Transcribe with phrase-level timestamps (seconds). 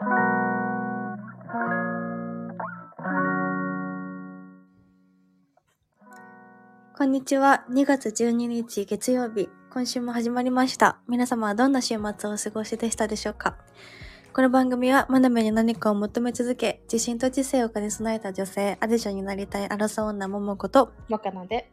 [0.00, 0.04] こ
[7.02, 7.64] んにちは。
[7.68, 9.48] 2月12日月曜日。
[9.72, 11.00] 今週も始まりました。
[11.08, 13.56] 皆様はどんな週末をお過ごしでしたでしょうか？
[14.32, 21.72] この番組は、学びに何かを求め続け、自信と知性を兼ね備えた女性、アディションになりたいアラサー女桃子と、若菜で。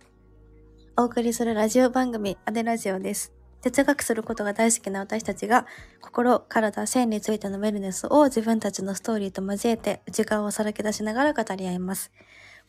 [0.98, 3.35] お送りするラジオ番組、アデラジオです。
[3.66, 5.66] 哲学することが大好きな私たちが、
[6.00, 12.12] 心、体、性についてのウェルネスを自分たちのストーリーと交えて、内側をさらけ出しながら語り合います。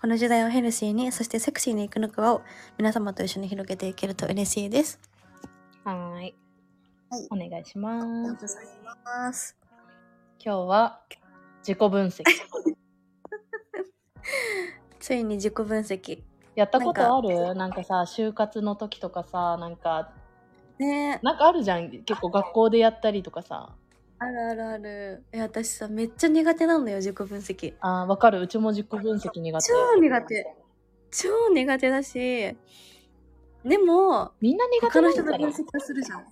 [0.00, 2.40] この時代をヘルシーに、そしてセクシーに生き抜く輪を
[2.78, 4.98] 皆様と一緒に広げていけると嬉しいです。
[5.84, 6.34] はーい。
[7.10, 8.06] はいお願いします。
[8.06, 8.66] ござい
[9.04, 9.56] ます。
[10.42, 11.02] 今日は
[11.60, 12.24] 自己分析。
[14.98, 16.22] ついに自己分析。
[16.54, 17.54] やったことある？
[17.54, 20.10] なんかさ、就活の時とかさ、なんか、
[20.78, 21.90] ねえ、なんかあるじゃん。
[21.90, 23.74] 結構学校でやったりとかさ。
[24.18, 25.24] あるあるある。
[25.32, 27.74] え、私さ、めっちゃ苦手なのよ、自己分析。
[27.80, 28.40] あーわかる。
[28.40, 29.66] うちも自己分析苦手。
[29.66, 30.56] 超苦手。
[31.10, 32.56] 超苦手だし、
[33.64, 36.26] でも、みんな苦手他の人なんだよの分析はするじゃん。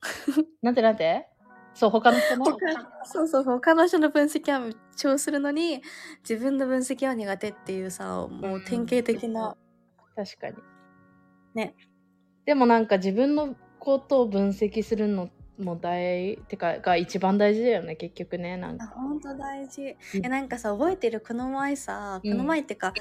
[0.62, 1.28] なんてなんて？
[1.74, 2.44] そう、他の人の？
[2.44, 2.56] 他
[3.04, 5.82] そうそうそう、他の人の分析は超するのに、
[6.28, 9.56] 自分の分析は苦手っていうさ、もう典型的な。
[10.14, 10.56] 確かに。
[11.54, 11.74] ね。
[12.48, 18.56] でもなんか自分のことを分析するのも大、てか、が一番大事だよね、結局ね。
[18.56, 18.94] なんあ、か。
[18.94, 19.82] ほんと大事。
[19.82, 22.94] うんえ、なんかさ、覚えてるこの前さ、うんこの前ってか、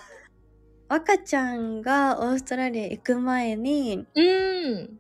[0.90, 5.00] 若ちゃんがオーストラリア行く前に、うーん。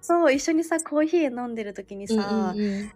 [0.00, 2.14] そう、一緒にさ、コーヒー飲んでる時にさ、
[2.54, 2.92] うんうんうん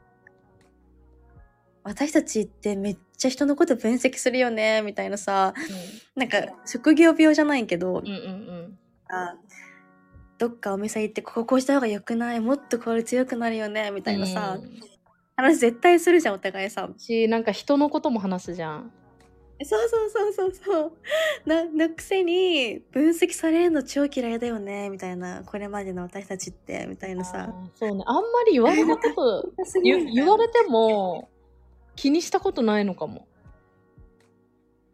[1.83, 5.53] 私たちってめっちゃ人のこと分析するよね、みたいなさ、
[6.17, 9.37] なんか職業病じゃないけど、うんうんうんあ
[10.39, 12.41] どっかお店行ってこここうした方が良くない？
[12.41, 13.91] もっとこれ強くなるよね？
[13.91, 14.81] みたいなさ、うん。
[15.37, 18.93] 話絶対するじゃんお互いさしなんか人のことも話すじゃん。
[19.65, 20.93] そうそうそうそうそう。
[21.49, 24.91] なのくせに分析されるの超嫌いだよね？
[24.91, 25.43] みたいな。
[25.47, 27.55] これまでの私たちってみたいなさ。
[27.75, 28.03] そうね。
[28.07, 31.31] あんまり言われたこと 言言われても
[31.95, 33.27] 気にしたことないのかも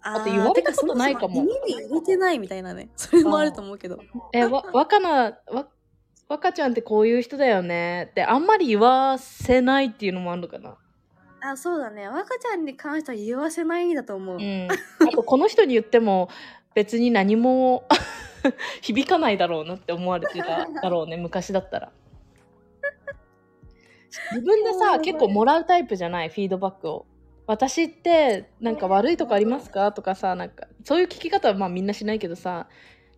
[0.02, 1.42] あって言われたことないかも。
[1.42, 2.90] 耳に入れてないみたいなね。
[2.96, 3.98] それもあると思うけど。
[4.32, 5.68] えわ若菜 わ
[6.28, 10.76] 若ちゃんってこういう人だよねってあんまり言わせないっていうのもあるのかな。
[11.44, 12.08] あそうだね。
[12.08, 14.68] 若ちゃんに関しては言わせないんだと思う、うん。
[14.70, 16.28] あとこの人に言っても
[16.74, 17.84] 別に何も
[18.80, 21.92] 響かないだろうなって思われてただろうね昔だったら。
[24.32, 26.28] 自分でさ結構もらうタイプじゃない？
[26.28, 27.06] フィードバックを
[27.52, 29.92] 私ってなんか悪いとこありますか？
[29.92, 32.68] とかさなんかそういう聞き方はまあみんなしないけどさ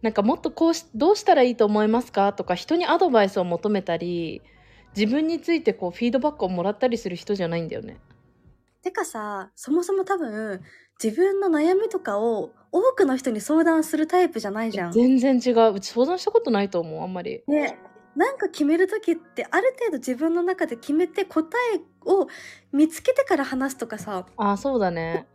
[0.02, 2.32] なんかもっとこうしどうしたらいいと思いますか？
[2.32, 4.42] とか人にアドバイスを求めたり
[4.96, 7.98] 自分についてこうフィードバックをもらったりする人じゃないんだよね。
[8.82, 10.60] てかさそもそも多分
[11.02, 14.92] 自分の悩みとかを多くの人に相談するタイプじゃないじゃん。
[14.92, 17.42] 全然違ううち相談したことないと思うあんまり。
[17.46, 17.78] ね
[18.16, 22.28] なんか決める時ってある程度自分の中で決めて答えを
[22.72, 24.26] 見つけてから話すとかさ。
[24.36, 25.26] あそうだね。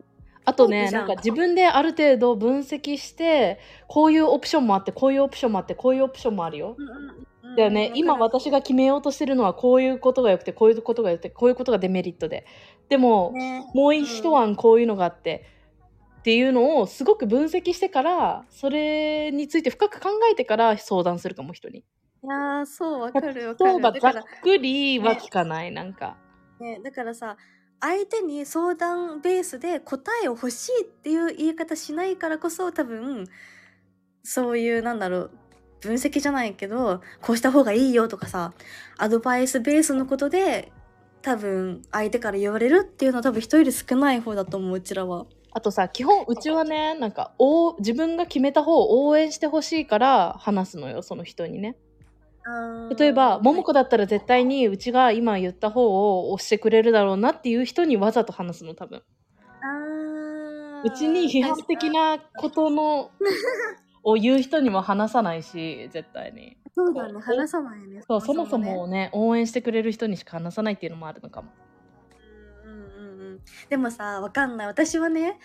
[0.45, 1.03] あとねなん。
[1.05, 6.75] んか自分である程度分析してこういうオプションもあってこういうオプションもあってこういうオプションもあるよ。
[7.55, 7.91] だよね。
[7.95, 12.45] 今私が決めようとしてるのはこういうことがよくてこういうことがよくてこういうことがデメリットで。
[12.87, 13.65] でも、ね。
[13.73, 15.45] もう一案こういうのがあって
[16.19, 21.83] っていうのをすごく分析してからそれについて深く考えてから相談するかも人に。
[22.23, 26.17] いやーそうわかるわか例えばざっくりは聞かないなんか。
[26.59, 27.37] ね、だからさ
[27.79, 33.25] 相手に相談ベースで答えを欲しいっていう言い方しないからこそ多分
[34.23, 35.31] そういうなんだろう
[35.79, 38.53] 分析じゃないけどこうした方がいいよとかさ
[38.97, 40.73] アドバイスベースのことで
[41.21, 45.25] 多分相手から言われるっていうのは多分人より少ない方だと思ううちらは。
[45.51, 51.75] あとさ基本うちはねなんかお自分が決めた方を応援してほしいから話すのよその人にね
[52.97, 59.03] 例えば桃子だったら絶対にうちが今言った方を押してくれるだろうなっていう人にわざと話すの多分。
[59.61, 63.11] あうちに批判的なことの
[64.03, 66.57] を言う人にも話さないし絶対に。
[66.73, 67.19] そうだね。
[67.19, 68.01] 話さないね。
[68.07, 68.73] そうそもそね。
[68.73, 71.51] もね応援してくれる人にしか話さないっていうのもあるのかも。
[72.65, 73.39] うんうんうんうん。
[73.69, 74.67] でもさわかんない。
[74.67, 75.37] 私はね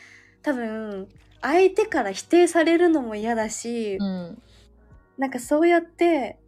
[0.43, 1.09] 多分
[1.43, 4.43] 相手から否定されるのも嫌だし、うん。
[5.19, 6.39] なんかそうやって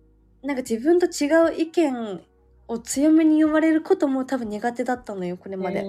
[0.46, 2.20] なんか自分と違う意見
[2.68, 5.84] を強めに言われることも多分苦手だったのよこれまで、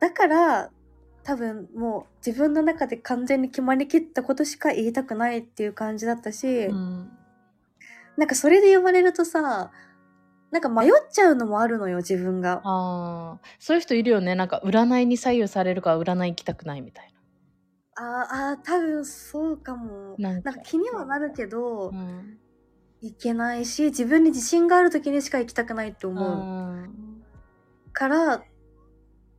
[0.00, 0.70] だから
[1.24, 7.10] 多分もう自分の中で完全に決まりきったことしか言いたくないっていう感じだったし、うん
[8.16, 9.70] なんかそれで言われるとさ
[10.50, 12.62] なんか迷っちゃうのもあるのよ、自分が。
[12.64, 14.34] ああ、そういう人いるよね。
[14.34, 17.14] なんか占いに左右されるから占い行きたくないみたい
[17.96, 18.04] あー
[18.52, 20.14] あー、多分そうかも。
[20.18, 20.32] な。
[20.32, 22.38] なんか、なんか気にはなるけど、うん、
[23.00, 27.22] いけないし、自分に自信がある時にしか行きたくないって思ううん
[27.92, 28.44] から、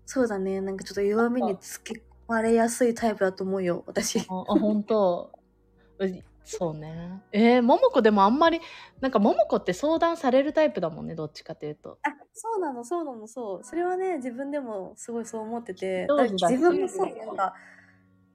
[0.06, 4.20] そうだね、なんかちょっと弱みにつけ込まれやすいタイプだと思うよ、私。
[4.20, 5.32] あ、あ本当。
[6.00, 7.22] うそうね。
[7.32, 8.60] えー、ももこでもあんまり、
[9.02, 12.00] なんかももこって相談されるタイプだもんね、どっちかというと。
[12.02, 13.64] あ、そうなの、そうなの、そう。
[13.64, 17.54] それはね、自分でもすごいそう思ってて、自分もそう、なんか、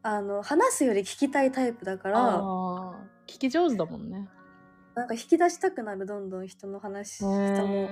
[0.02, 2.40] あの、話すより聞きたいタイプだから、
[3.26, 4.28] 聞き上手だもんね。
[4.94, 7.24] なんか引き出したくなる、どんどん人の話、人
[7.66, 7.88] も。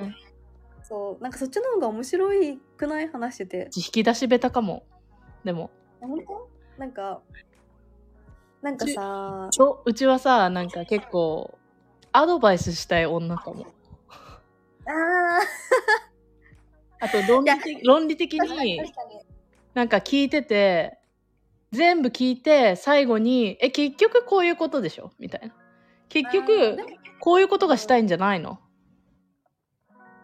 [0.85, 3.71] そう、なんかそっちの方が面白いくない話してて。
[3.77, 4.85] 引き出し下手かも。
[5.45, 5.71] でも。
[6.03, 6.49] あ本当？
[6.79, 7.21] なんか、
[8.63, 11.59] なんかさ、そううちはさ、なんか結構、
[12.13, 13.67] アドバイスしたい女かも。
[14.87, 15.41] あ
[17.01, 18.81] あと論理的、論理的に。
[19.75, 20.99] なんか聞いてて、
[21.73, 25.11] 全部聞いて、最後に、え、結局こういうことでしょ？
[25.19, 25.55] みたいな。
[26.09, 26.77] 結局
[27.21, 28.59] こういうことがしたいんじゃないの？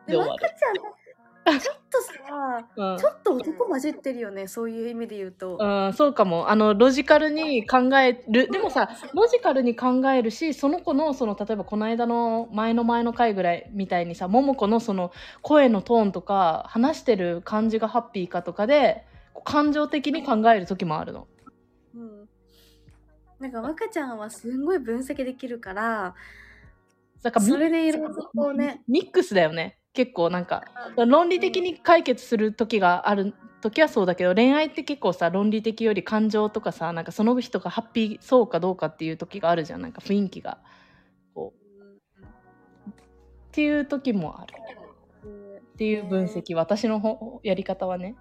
[0.06, 5.58] でも赤ちゃん、ちょっとさ、 うんちょっと男混じってるよね、そういう意味で言うと。
[5.60, 6.50] うん、そうかも。
[6.50, 8.50] あの、ロジカルに考える。
[8.50, 19.06] でもさ、ロジカルに考えるし、その子の、その、例えばこの間の前の前の回ぐらいみたいにさ、桃子のその声のトーンとか、話してる感じがハッピーかとかで、
[19.44, 21.28] 感情的に考える時もあるの。
[21.94, 22.28] うん。
[23.40, 26.14] なんか若ちゃんはすんごい分析できるから、
[27.22, 29.78] だかそれでいろいろこうね、ミックスだよね。
[29.92, 30.64] 結構なんか、
[30.96, 39.82] 論理的に解決する時がある時はそうだけど、恋愛って結構さ、論理的より感情とかさ、なんかその人がハッピーそうかどうかっていう時があるじゃん。
[39.82, 40.58] なんか雰囲気が。
[41.34, 41.52] こ
[42.16, 42.20] う。
[42.20, 42.92] っ
[43.52, 44.54] ていう時もある。
[45.74, 46.54] っていう分析。
[46.54, 48.16] 私のほやり方はね。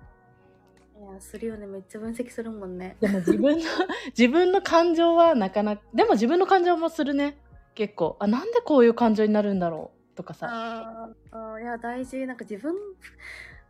[1.21, 1.65] するよね。
[1.67, 2.97] めっちゃ分析するもんね。
[2.99, 3.63] でも自分の、
[4.17, 7.37] 自分の感情はなかなか、でも自分の感情もするね。
[7.75, 8.17] 結構。
[8.19, 10.15] あ、なんでこういう感情になるんだろう？
[10.15, 10.47] とかさ。
[11.31, 12.25] あいや、大事。
[12.25, 12.73] なんか自分、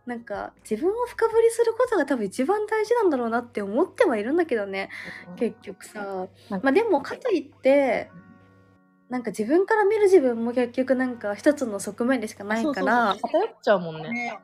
[0.06, 4.90] なんか自分を深掘りすることが多分一番大事なんだろうなって思ってはいるんだけどね。
[5.36, 6.28] 結局さ。
[6.50, 8.10] まあでも、かといって、
[9.10, 14.10] なんか自分から見る自分も結局なんか一つの側面でしかないから、偏っちゃうもんね。
[14.10, 14.40] ね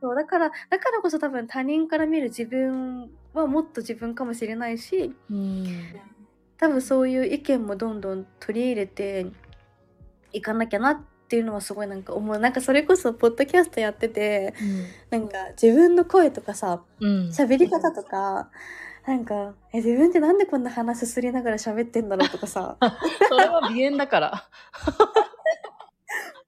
[0.00, 5.66] そうだからだからこそ多分他人から見る自分はもっと自分かもしれないしうん。
[6.58, 9.26] 多分そういう意見もどんどん取り入れて
[10.32, 14.54] いかなきゃなっていうのはすごいなんか思うなんかそれこそポッドキャストやってて
[15.10, 17.28] なんか自分の声とかさうん。
[17.30, 18.50] 喋り方とか
[19.06, 22.78] なんかえ自分ってなんでこんな鼻すすりながら喋ってんだろうとかさ
[23.28, 24.48] それは鼻炎だから。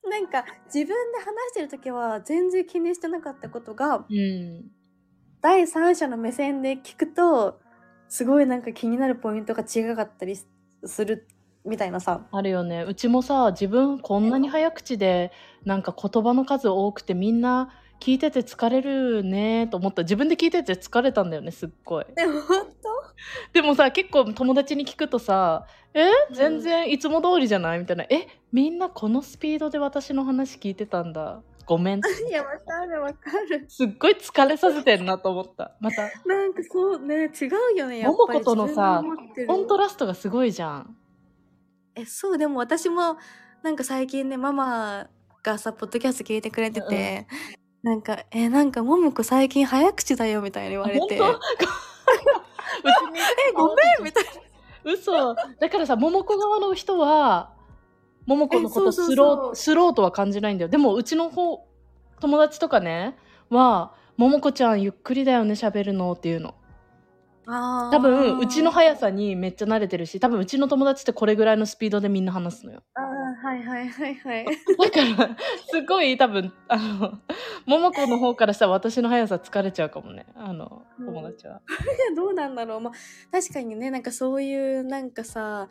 [0.09, 4.71] なんか自分で話してる時は全然気にしてなかったことがうん。
[5.43, 7.61] 第三者の目線で聞くと
[8.09, 10.37] すごいなんか気になるポイントが違かったり
[10.85, 11.27] する
[11.67, 12.85] みたいなさあるよね。
[12.89, 15.33] うちもさ、自分こんなに早口で、
[15.65, 17.71] なんか言葉の数多くてみんな
[18.01, 20.03] 聞いてて疲れるねと思った。
[20.03, 22.07] 自分で聞いてて疲れたんだよね、すっごい。
[22.15, 22.67] でも本
[23.53, 26.11] でもさ、結構友達に聞くとさ、え？
[26.33, 27.79] 全然いつも通りじゃない？
[27.79, 28.05] みたいな。
[28.05, 28.29] え？
[28.53, 31.41] みんなこのスピードで私の話聞いてたんだ？
[31.65, 32.01] ごめん。
[32.01, 35.75] 当 いやわかるわかるすっごい疲れさせてんなと思った。
[35.81, 39.03] また、なんかそうね違うよねやっぱりとのさ
[39.47, 40.97] コントラストがすごいじゃん。
[41.95, 43.17] えそうでも私も
[43.63, 45.09] なんか最近ねママ
[45.43, 47.27] がさポッドキャスト聞いてくれてて、
[47.83, 51.25] なんか「えなんかももこ最近早口だよ」みたいに言われて「本当？
[53.49, 54.31] え ごめん」みたいな。
[54.93, 55.35] 嘘。
[55.35, 57.53] だからさ桃子側の人は
[58.27, 60.69] 桃子のことスロースローとは感じないんだよ。
[60.69, 61.67] でもうちの方
[62.21, 63.17] 友達とかね
[63.51, 66.55] は桃子ちゃんゆっくりだよね喋るのっていうの
[67.49, 72.83] 多分うちの速さにめっちゃ慣れてるし多分うちの友達ってこれぐらいのスピードでみんな話すのよ。
[72.95, 74.45] あーはいはいはいはい。
[74.47, 74.53] だ
[75.17, 75.37] から
[75.69, 77.19] すごい多分あの
[77.65, 80.27] 桃子の方からしたら私の速さ疲れちゃうかもね。
[80.35, 81.07] あのうん。
[81.07, 82.81] 友達は、いやどうなんだろう。
[82.81, 82.93] まあ
[83.31, 85.69] 確かにねなんかそういうなんかさ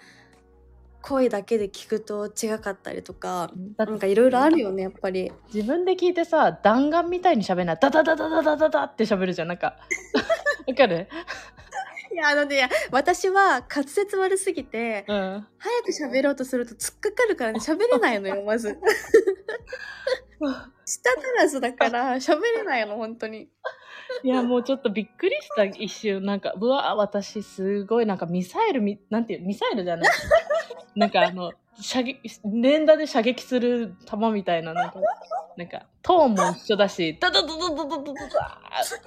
[1.02, 5.32] 声だけで聞くと違かったりとかなんかいろいろあるよねやっぱり。
[5.54, 7.78] 自分で聞いてさ弾丸みたいに喋んない。
[7.82, 9.50] ダダダダダダダダって喋るじゃん。
[9.50, 9.76] なんか
[10.68, 11.08] わかる？
[12.14, 15.48] いやあのね私は滑舌悪すぎてうん。
[15.58, 18.78] 早く喋ろうとすると突っかかるからね 喋れないのよまず。
[20.86, 23.50] 舌足らずだから喋れないの本当に。
[24.24, 26.24] いやもうちょっとびっくりした一瞬。
[26.24, 30.10] なんかうわ私すごいなんかミサイルみなんていうミサイルじゃない。
[30.96, 35.00] なんかあの、射撃、連打で射撃する球みたいな、なんか、
[35.58, 38.16] なんか、トーンも一緒だし、ドドドドドドドドド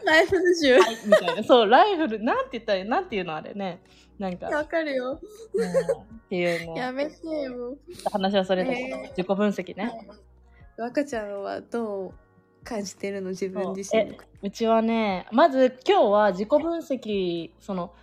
[0.04, 0.78] ライフル銃。
[0.78, 1.44] はいみたいな。
[1.44, 3.82] そう、ライフル、なんて言ったら、なんていうのあれね。
[4.18, 5.20] なんか、わかるよ。
[5.54, 7.76] うんっていうね、やめてよ。
[8.12, 10.08] 話はそれだけど、えー自己分析ね。
[10.76, 12.14] 若ちゃんはどう
[12.62, 17.94] 感じてるの自分自身のえうちはね、まず今日は自己分析、その、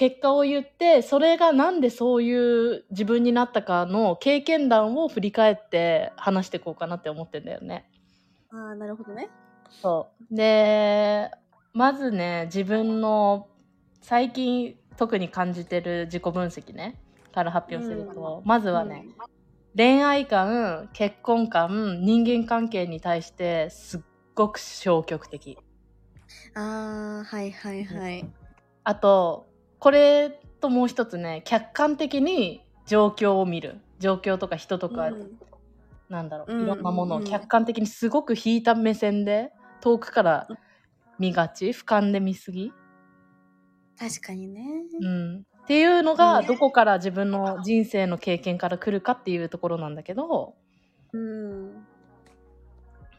[0.00, 2.34] 結果を言って、それがなんでそうい
[2.78, 7.84] う自分になったかの経験談を振り返って話していこうかなって思ってんだよね。
[8.50, 9.28] ああ、なるほどね。
[9.82, 10.34] そう。
[10.34, 11.30] で、
[11.74, 13.50] まずね、自分の
[14.00, 16.98] 最近特に感じてる自己分析ね、
[17.34, 19.04] から発表すると、まずはね、
[19.76, 24.00] 恋愛観、結婚観、人間関係に対してすっ
[24.34, 25.58] ごく消極的。
[26.54, 28.24] ああ、はいはいはい。
[28.84, 29.49] あと、
[29.80, 33.80] これともう一つね、客観的に状況を見る。
[33.98, 35.38] 状況とか人とか、うん
[36.08, 40.48] なんだろう、うんいろんなものをうん客観的にすごく引いた目線で、遠くから
[41.18, 42.72] 見がち、俯瞰で見すぎ。
[43.98, 44.62] 確かにね。
[45.00, 45.38] うん。
[45.38, 50.54] っていうのが、うんどこから自分の人生の経験から来るかっていうところなんだけど、
[51.12, 51.86] うん。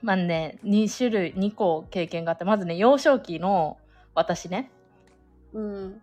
[0.02, 3.78] まあね、2種類、2個経験があって、まずね、幼少期の
[4.16, 4.72] 私ね、
[5.54, 6.02] うん。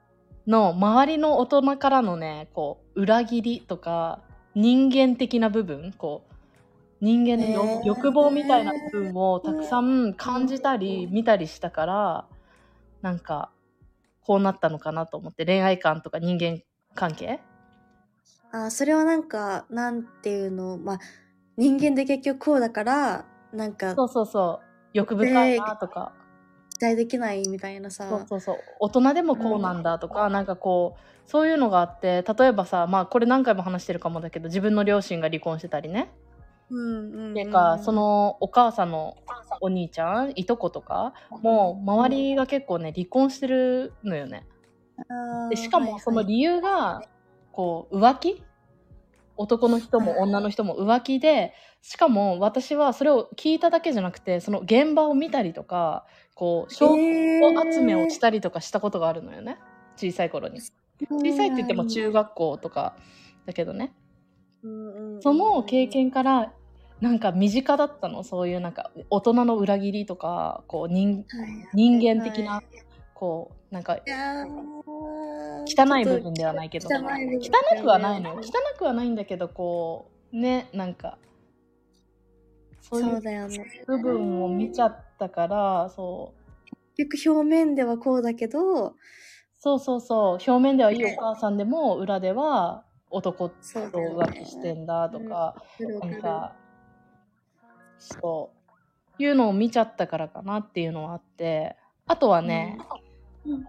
[0.48, 4.20] の周りの大人からのね、こう、裏切りとか、
[4.54, 6.34] 人間的な部分、こう、
[7.02, 12.26] 人間の欲望みたいな部分をたくさん感じたり、見たりしたから、
[13.02, 13.50] なんか、
[14.22, 16.62] こうなったのかなと思って、恋愛観とか人間
[16.94, 17.40] 関係
[18.50, 20.98] あーそれはなんか、なんていうの、まあ、
[21.58, 24.66] 人間で結局こうだから、なんかそうそうそう。
[24.94, 26.14] 欲深いなとか。
[26.78, 28.08] 期待できないみたいなさ。
[28.08, 28.58] そうそうそう。
[28.80, 36.10] 大人でもこうなんだとか、なんかこうそういうのがあって例えばさまあこれ何回も話してるかもだけど自分の両親が離婚してたりね、
[36.70, 37.34] うんうんうん。
[37.34, 39.16] ていうかそのお母さんの
[39.60, 44.46] お兄ちゃんいとことかもう周りが結構ね離婚してるのよね。
[45.50, 47.02] でしかもその理由が
[47.52, 48.42] こう浮気
[49.38, 56.04] 男の人も女の人も浮気でしかも私はそれを聞いただけじゃなくてその現場を見たりとか
[56.34, 59.58] こう証拠集めをしたりとかしたことがあるのよね。
[59.96, 60.60] 小さい頃に。
[60.60, 62.96] 小さいって言っても中学校とか
[63.46, 63.92] だけどね。
[65.20, 66.52] その経験から
[67.00, 68.24] なんか身近だったの。
[68.24, 71.24] そういうなんか大人の裏切りとかこう人
[71.74, 72.62] 人間的な
[73.18, 73.98] こうなんか
[75.66, 76.88] 汚い部分ではないけど。
[76.88, 77.00] 汚
[77.82, 78.40] くはないのよ。
[78.40, 81.18] 汚くはないんだけどこうねなんか
[82.80, 86.76] そういうそうだよね部分を見ちゃったからそう。
[86.96, 88.94] 結局表面ではこうだけど
[89.58, 90.20] そうそうそう。
[90.34, 96.54] 表面ではいいお母さんでも裏では男と浮気してんだとか、なんか
[97.98, 98.52] そ
[99.18, 99.20] う。
[99.20, 101.74] いうのを見ちゃったからかなっていうのはあって。
[102.06, 103.07] あとはね、うん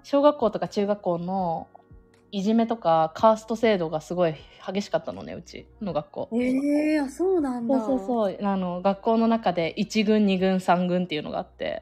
[0.04, 1.68] 小学校とか中学校の
[2.32, 4.36] いじめとかカースト制度がすごい
[4.66, 6.30] 激しかったのねうちの学校。
[6.34, 7.80] ええー、あそうなんだ。
[7.80, 8.38] そうそうそう。
[8.42, 11.66] あの学校の中で1軍2軍3軍っていうのがあって。
[11.66, 11.82] え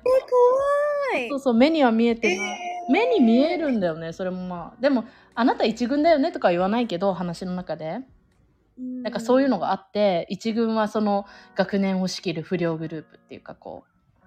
[1.12, 1.29] 怖い。
[1.29, 4.82] そうそう目には見えてない、目に見えるんだよねそれもまあ。
[4.82, 8.00] でもあなた1軍だよねとか言わないけど話の中で。
[8.79, 11.25] なんかそういうのがあって1軍はその
[11.56, 14.25] 学年を仕切る不良グループっていうかこう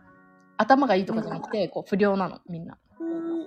[0.57, 2.77] 頭がいいとかじゃなくてこう不良なのみんな。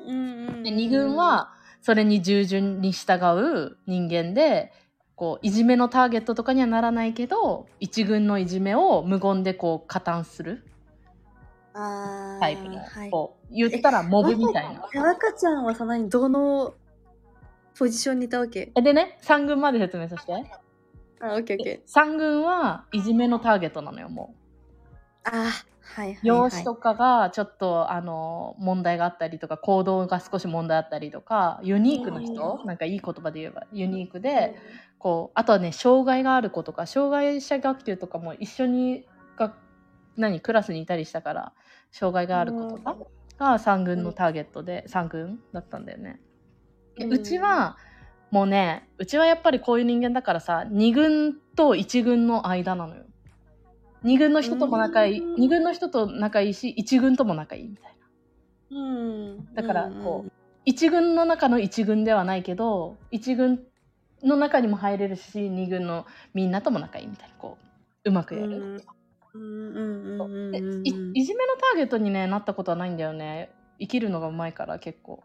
[0.07, 4.71] うんうんうんで2軍はそれに従順に従う人間で
[5.15, 10.63] こういじめのターゲットとかにはならないけど1軍のいじめを無言でこう加担する
[11.73, 14.87] タイプの、はいこう言ったらモブみたいな。
[14.95, 16.73] え赤ちゃんはさ何どの
[17.77, 18.71] ポジションにいたわけ？
[18.75, 20.33] えでね3軍まで説明させて。
[21.19, 24.42] あオッケーオッケー3軍はいじめのターゲットなのよもう。
[25.23, 25.29] あ
[25.95, 34.55] はいはい、はい、容姿とかがちょっとあの問題があったりとか行動が少し問題あったりとかユニークな人、なんかいい言葉で言えばユニークで、
[34.97, 39.05] こうあとはね障害がある子とか障害者学級とかも一緒に
[39.37, 39.53] が
[40.15, 41.53] 何クラスにいたりしたから
[41.91, 42.97] 障害がある子とか
[43.37, 46.19] が3軍のターゲットで3軍だったんだよね。
[46.97, 47.77] うちは
[48.31, 53.03] もうねうちはやっぱりこういう人間だからさ2軍と1軍の間なのよ。
[54.03, 55.43] 2軍の人とも仲いいうん。
[55.43, 57.95] 2軍の人と仲いいし1軍とも仲いいみたい
[58.71, 58.77] な。
[58.77, 58.81] う
[59.35, 59.53] ん。
[59.53, 63.61] だからこう1軍の中の1軍ではないけど1軍
[64.23, 67.57] の中にも入れるし2軍のみんなとも仲いいみたいなこ
[68.05, 68.83] ううまくやる、で
[69.33, 73.51] うんいいじめのターゲットに、ね、なったことはないんだよね。
[73.79, 75.23] 生きるのがうまいから結構。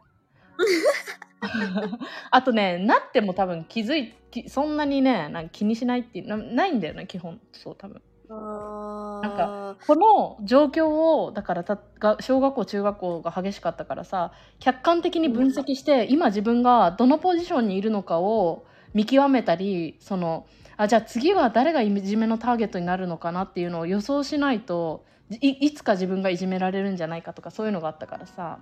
[2.30, 7.40] あとねなっても多分気づいきそんなにねなんか気にしないっていうなないんだよね基本。
[7.52, 7.96] そう多分。
[7.96, 25.04] あなんかこの状況をだからたが小学校中学校が激しかったからさ客観的に分析して、今自分がどのポジションにいるのかを見極めたりそのあじゃあ次は誰がいじめのターゲットになるのかなっていうのを予想しないと
[25.40, 28.58] いいつか自分がいじめられるんじゃないかとかそういうのがあったからさ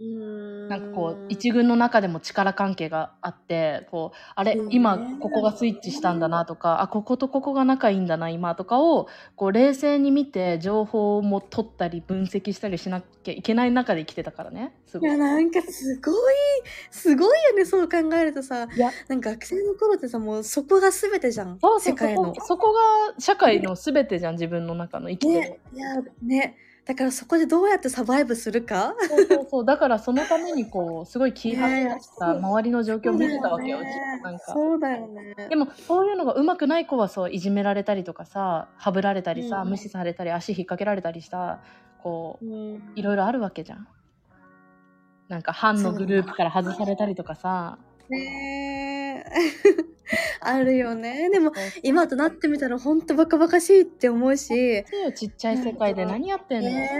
[0.00, 16.14] ななんかこう一軍の中でも力関係があってこうあれうん今ここがスイッチしたんだなとかあこことここが仲いいんだな今とかをこう冷静に見て情報も取ったり分析したりしなきゃいけない中で生きてたからねすいごいやなんかすごい
[16.90, 18.68] すごいよねそう考えるとさ。
[18.74, 18.90] いや。
[19.08, 22.34] なんか学生の頃ってさもうそこが全てじゃんそうそう世界の。
[22.34, 22.80] そこそこが
[23.18, 26.56] 社会の全てじゃん自分の中の生きてる、ねいやね
[26.88, 28.94] だからそこでどうやってサバイブするか？
[28.98, 29.64] そうそうそう。
[29.66, 32.00] だからそのためにこうすごい気張ってね。
[32.00, 34.20] さ周りの状況を見てたわけよ、ね。
[34.24, 34.52] なんか。
[34.54, 35.34] そうだよね。
[35.50, 39.68] でもそういうのが上手くない子はそういじめられたりとかさはぶられたりさ、うん。
[39.68, 41.60] 無視されたり足引っ掛けられたりした
[42.02, 42.92] こううん。
[42.96, 43.86] いろいろあるわけじゃん。
[45.28, 47.76] なんか班のグループから外されたりとかさ。
[48.08, 48.18] ね
[48.94, 48.97] え
[50.40, 51.28] あるよね。
[51.30, 54.84] でも今となってみたらほんとバカバカしいって思うし。
[55.14, 56.90] ちっちゃい世界で何やってんの、ね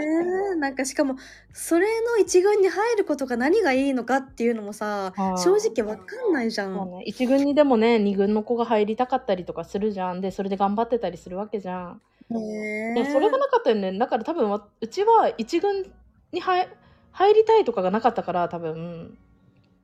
[0.53, 0.55] え。
[0.55, 1.15] なんかしかも
[1.53, 6.91] それの一軍に入ることが何がいいのかっていうのもさはい正直わかんないじゃん。
[6.91, 10.21] ね、一軍にでもね二軍の子が入りたかったりとかするじゃん。
[10.21, 12.01] でそれで頑張ってたりするわけじゃん。
[12.29, 13.97] ねでそれがなかったよね。
[13.97, 15.91] だから多分わうちは一軍
[16.31, 16.67] に入
[17.11, 19.17] 入りたいとかがなかったから多分。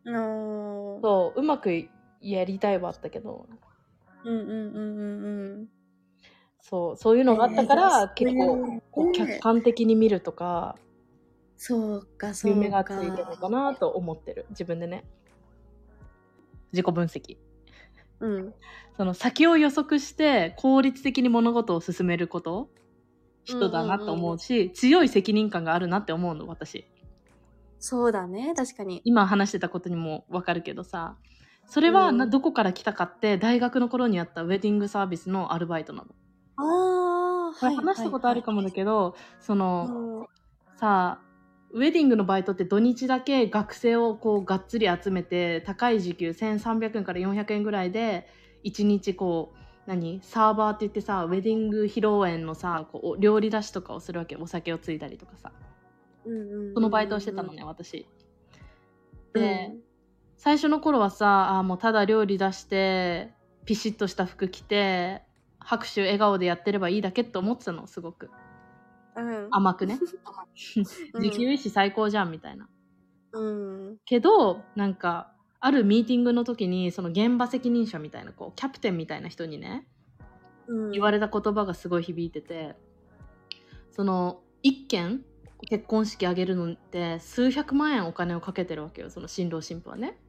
[0.05, 1.71] のそううまく
[2.31, 3.47] やりたいはあったけど。
[4.23, 5.23] うんうんうんうん
[5.59, 5.69] うん。
[6.59, 10.75] そうそういうのがあったから、えー結構ねこう客観的に見るとか
[11.57, 12.57] そうかそうか。
[12.57, 14.47] 夢がついてるのかなと思ってる。
[14.49, 15.03] 自分でね。
[16.71, 17.37] 自己分析。
[18.19, 18.53] うん。
[18.97, 22.69] その先を予測して効率的に物事を進めること
[23.43, 26.85] 人だなと思うし、強い責任感があるなって思うの私。
[27.77, 29.01] そうだね確かに。
[29.03, 31.17] 今話してたことにもわかるけどさ
[31.67, 32.29] それはな、うん。
[32.29, 36.07] どこから来たかって大学の頃にやったウェディングサービスのアルバイトなの、
[36.57, 40.29] ああこれ話したことあるかもだけど、その、ど
[40.77, 41.25] さあ
[41.71, 48.27] ウェディングのバイトって土日だけ学生をこうがっつり集めて高い時給1300円から400円ぐらいで
[48.63, 55.51] 1日こう何サーバーって言ってさウェディング披露宴のさこうお料理出しとかをするわけお酒をついたりとかさ。
[56.73, 58.07] そのバイトをしてたのね私。
[59.33, 59.75] で、
[60.45, 63.33] 最初の頃はさあーもうただ料理出して
[63.65, 65.23] ピシッとした服着て
[65.57, 68.29] 拍手笑顔でやってればいいだけって思ってたのすごく。
[69.15, 69.47] うん。
[69.49, 69.97] 甘くね。
[71.15, 71.23] うん。
[71.23, 72.69] 自給意志最高じゃんみたいな。
[73.31, 73.51] う
[73.93, 73.97] ん。
[74.05, 79.87] けどなんかあるミーティングの時にその現場責任者みたいなこうキャプテンみたいな人にね
[80.67, 80.91] うん。
[80.91, 82.75] 言われた言葉がすごい響いてて
[83.89, 85.25] その一件
[85.67, 90.19] 結婚式挙げるのって数百万円お金をかけてるわけよその新郎新婦はね。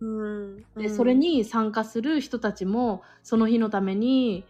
[0.00, 0.64] うん。
[0.76, 4.44] でそれに参加する人たちもその日のために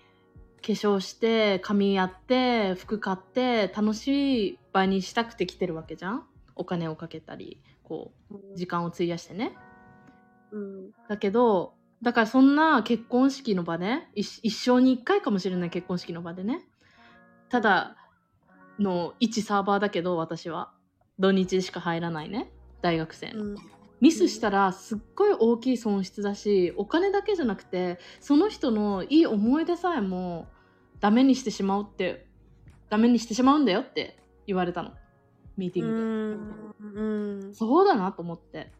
[0.60, 6.24] 化粧して髪やって服買って楽しい場にしたくて来てるわけじゃん？
[6.56, 9.56] お金をかけたりこう時間を費やしてね。
[10.52, 10.90] うん。
[11.08, 16.66] だけどだからそんな結婚式の場で一一生に一回かもしれない結婚式の場でね。
[17.48, 17.96] ただ
[18.78, 20.72] の一サーバーだけど私は。
[21.20, 22.52] 土日しか入らないね。
[22.80, 23.56] 大学生の、うん
[24.00, 30.46] ミスしたらすっごい大きい損失だしお金だけじゃなくてその人のいい思い出さえも
[31.00, 32.26] ダメにしてしまうって
[32.88, 34.92] ダメにしてしまうんだよって言われたの。
[35.56, 37.54] ミーティうングで、んうん。
[37.54, 38.72] そうだなと思って。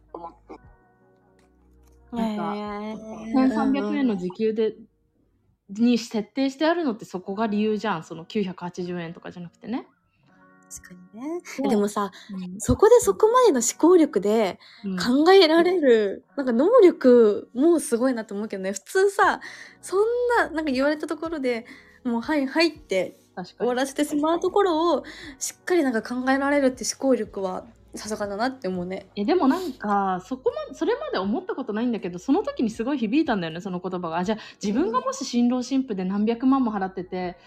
[2.11, 2.53] なんか
[3.35, 4.75] 1300円の時給で
[5.69, 8.03] に設定してあるのってそこが理由じゃん。
[8.03, 9.87] その980円とかじゃなくてね、
[10.69, 11.41] 確かにね。
[11.69, 12.59] でもさうん。
[12.59, 14.97] そこでそこまでの思考力でうん。
[14.97, 18.71] 考えられる、なんか能力もすごいなと思うけどね。
[18.73, 19.41] 普通さ
[19.81, 19.99] そん
[20.37, 21.65] ななんか言われたところで
[22.03, 23.17] もうはいはいって
[23.57, 25.03] 終わらせてしまうところを
[25.39, 29.09] しっかりなんか考えられるって思考力はさすがだなって思うね。
[29.15, 34.17] えでもなんかそこまそれまで思ったことないんだけどその時にすごい響いたんだよねその言葉が。
[34.17, 37.37] あじゃあ自分がもし新郎新婦で何百万も払ってて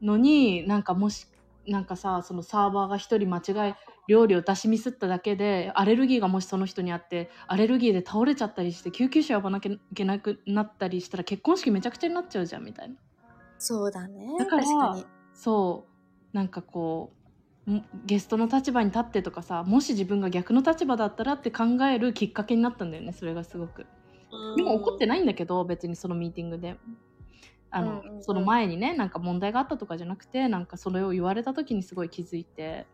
[0.00, 1.26] のになんかもし
[1.66, 3.74] なんかさそのサーバーが一人間違い
[4.06, 12.96] 料理を出しミスっただけでアレルギーがもしその人にあってアレルギーで倒れちゃったりして救急車呼ばなきゃいけなくなったりしたら結婚式めちゃくちゃになっちゃうじゃんみたいな
[13.58, 15.06] そうだねだから確かに。
[15.32, 15.86] そ
[16.32, 17.12] うなんかこ
[17.66, 23.86] うもゲストの立場に立ってとかさもし自分が逆の立場だったらって考えるきっかけになったんだよねそれがすごく。
[24.56, 26.76] でも怒ってないんだけど別にそのミーティングで。
[27.74, 28.22] あの、うんうんうん。
[28.22, 32.86] その前にねなんか問題があったとかじゃなくてなんかそれを言われた時にすごい気づいて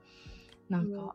[0.69, 1.14] なんか、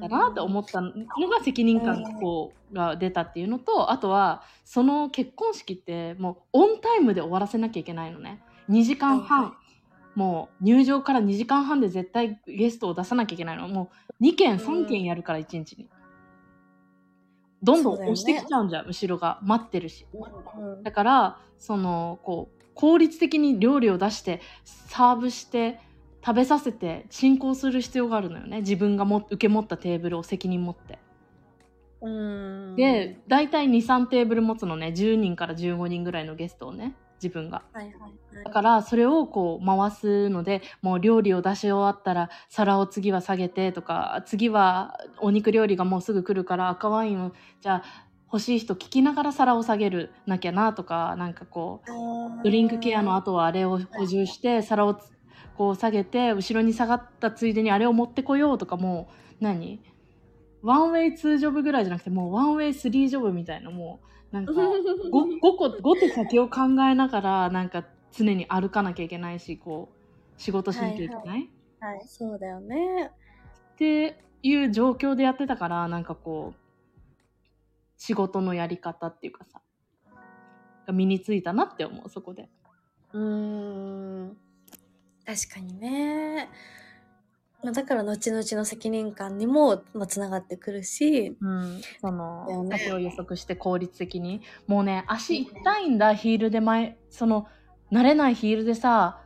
[0.00, 0.92] だなって思ったの
[1.28, 8.42] が責任感こうが出たっていうのとあとはその結婚式ってもうオンタイムで終わらせなきゃいけないのね。
[8.70, 9.62] 2時間半、はいは
[10.14, 13.68] もう入場から2時間半で絶対ゲストを出さなきゃいけないの。
[13.68, 13.90] も
[14.20, 14.58] う2件うん。
[14.58, 16.01] 3件やるから1日に、どん
[17.62, 18.12] どんそうだよね。
[18.12, 19.38] 押してきちゃうんじゃん、後ろが。
[19.42, 20.06] 待ってるし。
[20.12, 25.78] うんだからそのこう効率的に料理を出してサーブして
[26.24, 28.60] 食べさせて進行する必要があるのよね。
[28.60, 30.98] 自分がも受け持ったテーブルを責任持って。
[32.00, 32.76] うん。
[32.76, 34.88] で大体23テーブル持つのね。
[34.88, 37.62] 10人から15人ぐらいのゲストをね自分が。
[37.72, 38.44] はいはいはい。
[38.44, 55.12] だからそれをこう回すのでもう料理を出し終わったら皿を次は下げてとか次はお肉料理がもうすぐ来るから赤ワインをじゃあ欲しい人聞きながら皿を下げるなきゃなとかなんかこうドリンクケアの後はあれを補充して皿をつ
[55.56, 59.82] こう下げて後ろに下がったついでにあれを持ってこようとかもう何？
[60.62, 72.02] ワンウェイ2ジョブぐらいじゃなくてもうワンウェイ3ジョブみたいなもうなんか 5, 個5手先を考えながらなんか常に歩かなきゃいけないしこう仕事しなきゃいけない、はいはい。
[72.06, 73.10] そうだよね。
[73.74, 76.60] っていう状況でやってたからなんかこう
[77.98, 79.60] 仕事のやり方っていうかさ
[80.86, 82.48] が身についたなって思うそこで。
[83.12, 84.36] うーん。
[85.26, 86.36] 確かにね。
[86.36, 86.48] まあ
[87.70, 91.36] だから後々の責任感にもまあつながってくるし。
[91.40, 92.78] うん、そのね。
[92.78, 94.42] 先を予測して効率的に。
[94.66, 96.98] もうね足痛いんだヒールで前。
[97.10, 97.46] その
[97.92, 99.20] 慣れないヒールでさ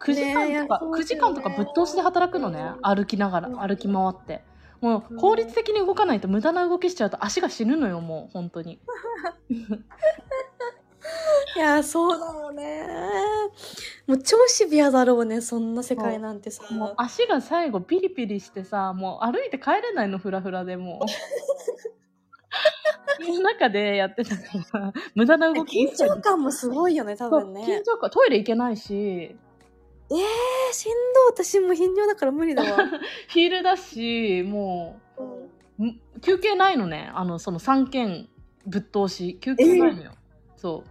[0.00, 2.72] 9時間とか、ね9時間とかぶっ通しで働くのね。
[2.82, 4.44] 歩きながら歩き回って。
[4.80, 8.78] もう効率的に動かないと無駄な動きしちゃうと足が死ぬのよもう本当に
[11.56, 12.86] いやそうだよね
[14.06, 16.64] もう超シビアだろうねそんな世界なんてさ。
[16.70, 21.06] もう足が最後ピリピリしてさもう歩いて帰れないのフラフラでもう。
[23.24, 24.92] その中でやってたから。
[25.14, 25.86] 無駄な動き。
[25.86, 27.64] 緊張感もすごいよね多分ね。
[27.64, 28.10] 緊張感。
[28.10, 28.94] トイレ行けないし。
[28.94, 31.30] えー、しんどい。
[31.30, 32.76] 私も頻尿だから無理だわ、
[33.28, 35.00] ヒールだしも
[35.78, 35.84] う。
[35.84, 36.00] んうん。
[36.20, 37.10] 休憩ないのね。
[37.14, 38.28] あのその3件
[38.66, 39.38] ぶっ通し。
[39.40, 40.12] 休憩ないのよ、
[40.64, 40.90] そう。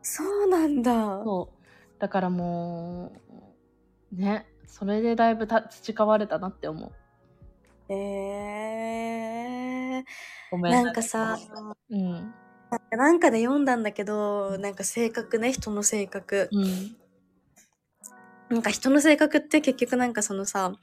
[0.00, 0.92] そうなんだ。
[1.24, 1.54] そう。
[1.98, 3.10] だからも
[4.12, 6.92] うねそれでだいぶた培われたなって思う。
[7.92, 10.04] えー、
[10.52, 11.36] ごめんなんかさ
[11.90, 12.32] うん。
[12.92, 16.48] なんかで読んだんだけどなんか性格ね人の性格。
[16.52, 16.96] うん。
[18.50, 20.74] なんか人の性格って結局なんかそのさ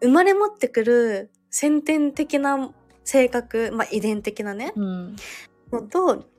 [0.00, 2.70] 生まれ持ってくる先天的な
[3.02, 5.16] 性格まあ遺伝的なねうん。
[5.72, 6.33] のとや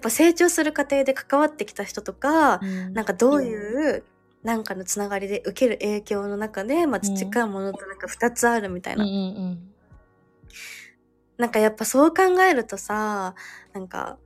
[0.00, 2.92] っぱ成長する過程で関わってきた人とか、うん。
[2.94, 4.02] なんかどういう
[4.42, 9.10] なんかのつながりで受ける影響の中で、まあ、培うものとなんか2つあるみたいな、うん。
[9.10, 9.70] うん
[11.40, 13.34] なんかやっぱそう考えるとさ
[13.72, 14.18] なんか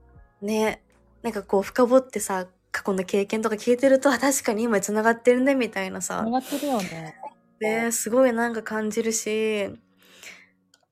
[0.43, 0.83] ね
[1.23, 6.25] なんかこう深掘ってさ過去の経験とか聞いてるとあ確かに今つながってるねみたいなさ。
[6.27, 7.15] 上がってるよね。
[7.61, 9.69] ねすごいなんか感じるし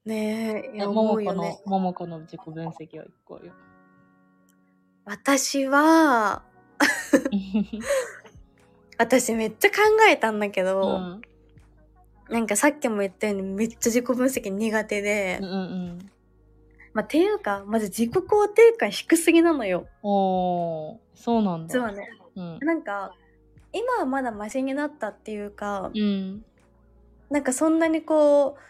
[0.05, 1.61] ねえいやもうよね。
[1.67, 3.53] ももこの自己分析は一個よ
[5.05, 6.43] 私は
[8.99, 9.77] 私めっちゃ考
[10.09, 11.23] えたんだけうど、ん。
[12.29, 15.99] なんかさっきも言ったようにめっちゃ自己分析苦手で、うんうん
[16.95, 19.87] まあ、っていうかまず自己肯定感低すぎなのよ。
[20.03, 21.73] おーそうなんだ。
[21.73, 22.59] 実はねうん。
[22.61, 23.15] なんか
[23.73, 26.45] 今はまだマシになったっていうか、うん。
[27.31, 28.61] なんかそんなにこう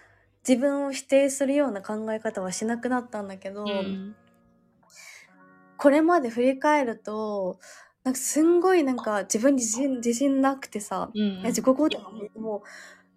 [0.48, 4.16] 自分を否定するような考え方はしなくなったんだけど、うん
[5.82, 7.58] これまで振り返ると
[8.04, 12.60] なんかすんごいなんか自分に自信自信なくてさ、うん自己肯定感もう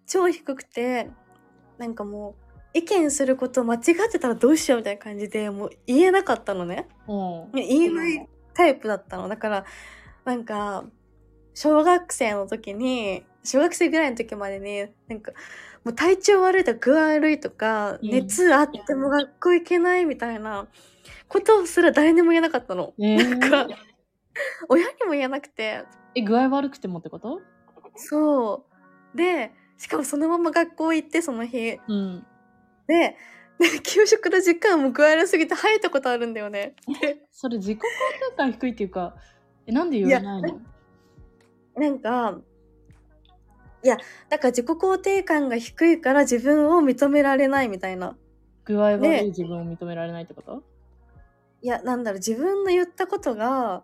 [0.08, 1.08] 超低くて
[1.78, 2.34] なんかも
[2.74, 6.88] う意見すること間違ってたらどうしようみたいな感じでもう言えなかったのね。
[7.06, 9.28] おー言えないタイプだったの。
[9.28, 9.64] だから
[10.24, 10.86] なんか
[11.54, 15.30] 小学生の時に小学生ぐらいの時までになんか
[15.84, 18.10] もう体調悪いとか具合悪いとか、うん。
[18.10, 20.66] 熱あっても学校行けないみたいな
[21.28, 22.94] ことすら誰にも言えなかったの。
[22.98, 23.66] えなんか
[24.68, 25.84] 親にも言えなくて。
[26.14, 27.40] え具合悪くてもってこと？
[27.96, 28.66] そ
[29.14, 29.16] う。
[29.16, 31.78] でしかもそのまま学校行ってその日。
[31.88, 32.26] うん。
[32.86, 33.16] で
[33.58, 36.74] で給食の時間も具合悪すぎて吐いたことあるんだよね。
[37.00, 37.82] でそれ自己肯
[38.30, 39.14] 定感低いっていうか
[39.66, 40.60] えなんで言えないの？
[41.74, 42.38] なんか
[44.28, 48.16] だから自己肯定感が低いから自分を認められないみたいな。
[48.64, 50.62] 具合悪ねい自分を認められないってこと？
[51.62, 53.82] いや、なんだろう、自分の言ったことが、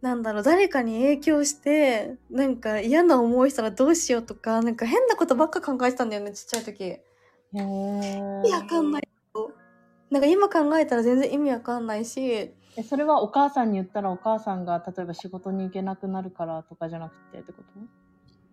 [0.00, 6.84] なんだろう、誰かに影響して、なんか嫌な思いしたらどうしようとか、なんか変なことばっか考えてたんだよね、ちっちゃい時。
[6.84, 7.02] へ
[7.54, 7.62] え意
[8.44, 9.52] 味わかんないよ。
[10.10, 17.66] なんか今考えたら全然意味わかんないし、えそれはお母さんに言ったらお母さんが例えば仕事に行けなくなるからとかじゃなくてってこと？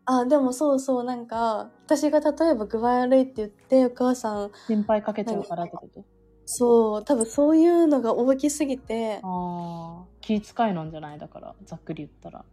[0.08, 6.04] あ、でもそうそう、なんか、私が例えば具合悪いって言って、お母さん、心配かけちゃうからってこと？
[6.46, 11.20] そう、多分そういうのが大きすぎて、ああ気遣いなんじゃない？
[11.20, 12.46] だからざっくり言ったら。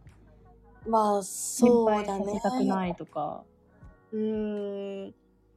[0.87, 2.33] まあ、心そう配さだね。
[2.33, 3.43] せたくないとか。
[4.11, 5.13] うーん。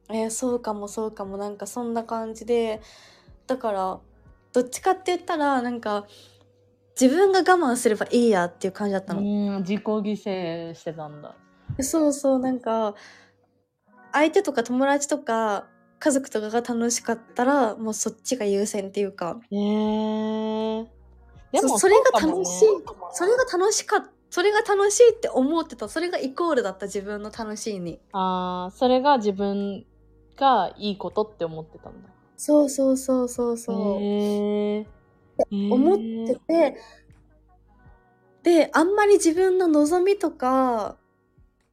[0.09, 1.37] えーそうかもそうかも。
[1.37, 2.79] なんかそんな感じで。
[3.45, 3.99] だから
[4.53, 6.05] どっちかって言ったらなんか
[6.99, 9.21] 自分が我慢すればいいやっていう感じだったの。
[9.21, 11.35] うん自己犠牲してたんだ。
[11.81, 12.95] そうそうなんか
[14.13, 15.67] 相手とか友達とか
[15.99, 19.39] 家族とかが楽しかったらもうそっちが優先っていうか。
[19.51, 20.85] へえ
[21.51, 22.67] でもそそれが楽しい。
[23.13, 25.87] それが楽しかそれが楽しいって思ってた。
[25.87, 27.99] それがイコールだった自分の楽しいに。
[28.11, 29.85] ああそれが自分
[30.35, 32.09] がいいことって思ってたんだ。
[32.35, 34.85] そうそうそうそうそう、思
[35.95, 36.77] ってて
[38.43, 40.97] であんまり自分の望みとか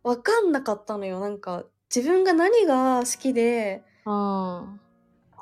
[0.03, 1.21] 分かんなかったのよ。
[1.21, 4.67] なんか自分が何が好きであ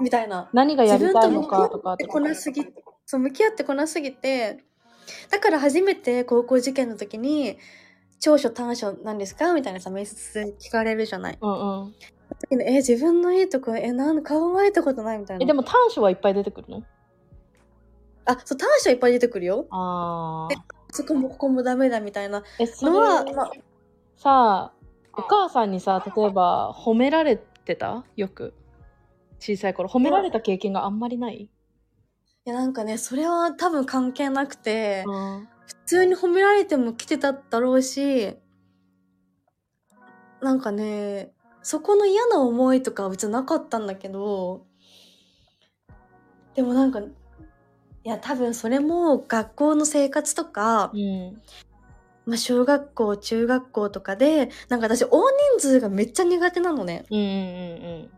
[0.01, 0.49] みたいな。
[0.53, 2.67] 何がやりたいの自分とかとかってこなすぎ
[3.05, 4.65] そう向き合ってこなすぎて
[5.31, 7.59] だから初めて高校受験の時に
[8.21, 9.53] 長所短所なんですか？
[9.53, 11.39] みたいなさ面接で聞かれるじゃない。
[11.41, 11.95] うんうん。
[12.63, 15.43] え自分のいいとこえなん考えたことないみたいな。
[15.43, 16.83] えでも短所はいっぱい出てくるの？
[18.25, 19.67] あそう短所いっぱい出てくるよ。
[19.71, 20.55] ああ
[20.93, 22.43] そこもここもダメだみたいな。
[22.59, 23.51] えそれのは、まあ。
[24.17, 24.73] さあ
[25.15, 28.05] お母さんにさ例えば褒められてた？
[28.17, 28.55] よく？
[29.39, 29.89] 小さい頃。
[29.89, 31.51] 褒められた経験があんまりない、い
[32.45, 35.49] やなんかねそれは多分関係なくてうん。
[35.65, 38.37] 普通に褒められても来てただろうし
[40.41, 44.67] なんかねそこの嫌な思いとかは別になかったんだけど
[46.55, 47.05] でもなんかい
[48.05, 51.41] や多分それも学校の生活とか、うん
[52.27, 57.05] まあ、小学校中学校とかでなんか私大人数がめっちゃ苦手なのね。
[57.11, 57.29] うんうんう
[58.05, 58.11] ん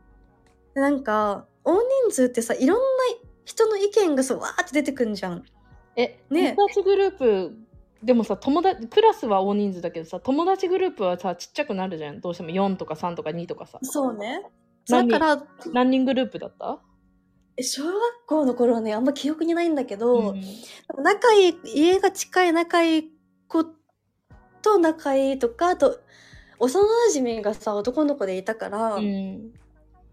[0.74, 2.82] でなんか大人数ってさいろんな
[3.44, 5.44] 人の意見がさわーって出てくるじゃん。
[5.96, 7.56] え、ね友達グループ
[8.02, 14.42] でもさ友達クラスは大人数だけどさ友達グループはさちっちゃくなるじゃんどうしても4とか3とか2とかさそうね。
[14.88, 16.80] だ何から何人グループだった？
[17.56, 17.94] え小学
[18.26, 20.42] 校の頃はねあんま記憶にないんだけど、うん
[21.02, 23.10] 仲いい家が近い仲いい
[23.46, 23.64] 子
[24.64, 26.00] と仲いいとかあと
[26.58, 29.52] 幼馴染がさ男の子でいたから、うん。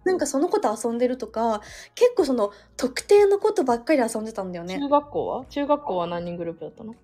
[0.03, 1.61] なんかその子と遊んでるとか
[1.93, 4.79] 結構その特定のことばっかり遊んでたんだよね。
[4.79, 5.45] 中学校は？
[5.45, 6.95] 中学校は何人グループだったの？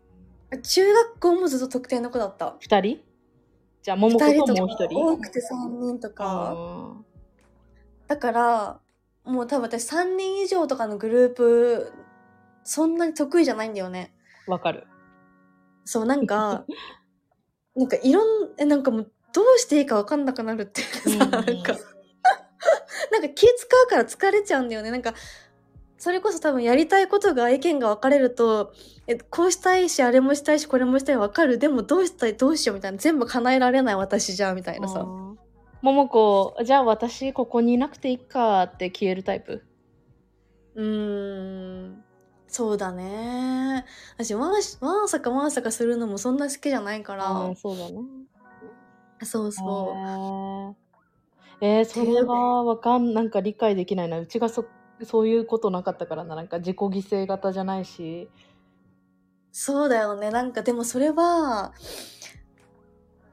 [0.61, 2.55] 中学校もずっと特定の子だった。
[2.59, 2.99] 2人？
[3.83, 4.99] じゃあ桃子2人とともう1人？
[4.99, 6.53] 多くて3人とか。
[6.57, 6.93] あ
[8.07, 8.79] だから
[9.25, 11.91] もう多分私3人以上とかのグループ
[12.63, 14.11] そんなに得意じゃないんだよね。
[14.47, 14.87] ーわかる。
[15.85, 16.65] そうなんか
[17.77, 20.83] なんかいろんえなんかもうどうしていいか分かんなくなるってい
[21.17, 21.77] うかさ、なんか。
[23.11, 24.91] なんか気使うから疲れちゃうんだよね。
[24.91, 25.13] なんか
[25.97, 28.73] それこそ多分やりたいことが意見が分かれると
[29.05, 31.59] えこうしたいしあれもしたいしこれもしたい分かる。
[31.59, 32.97] でもどうしたいどうしようみたいな。
[32.97, 35.01] 全部叶えられない私じゃんみたいなさ。
[35.01, 35.35] あー
[35.83, 39.63] 桃子じゃあ私ここにいなくていいかって消えるタイプ？
[40.73, 42.03] うーん
[42.47, 43.85] そうだね。
[44.15, 44.57] 私わんわ
[45.03, 47.53] んさかわんさかするのもそんな好きじゃないから。
[47.55, 47.99] そうだね。
[49.23, 50.75] そうそう。
[51.59, 54.19] えー、それはわかんなんか理解できないな。
[54.19, 54.65] うちがそ
[55.03, 56.35] そういうことなかったからな。
[56.35, 58.29] なんか自己犠牲型じゃないし。
[59.51, 60.29] そうだよね。
[60.29, 61.73] なんかでもそれは、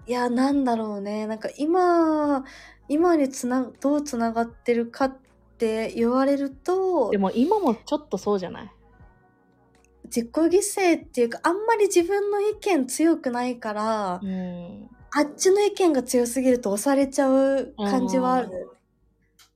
[0.06, 1.26] いや、なんだろうね。
[1.26, 2.44] なんか今、
[2.88, 5.16] 今につな、どうつながってるかっ
[5.58, 8.70] て言われるとで、も今もちょっとそうじゃない？
[10.04, 18.68] 自己犠牲っていうか、あんまり自分の意見強くないから、うんあっちの意見が強すぎると押されちゃう感じはある。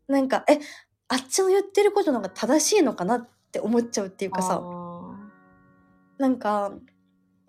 [0.07, 0.61] なんか、え、
[1.09, 5.31] あっちの言ってることの方が正しいのかなって思っちゃうっていうかさ、あ
[6.17, 6.73] なんか、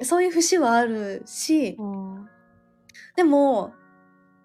[0.02, 2.30] そういう節はあるし、ーうん。
[3.16, 3.74] でも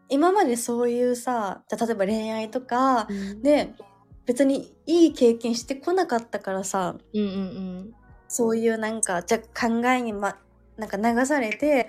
[0.09, 3.43] 今までそういうさじゃあ例えば恋愛とかうん。
[3.43, 3.73] で
[4.27, 7.95] 別にいい経験してこなかったからさうんうん
[8.29, 10.37] そういうなんかじゃあ考えに、ま、
[10.77, 11.89] なんか流されて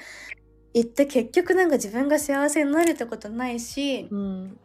[0.74, 4.60] 行って結局なんか自分が幸せになるってことないし、うん。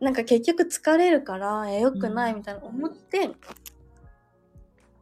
[0.00, 3.30] なんか結局疲れるから、え、良くなうんいみたいな思って、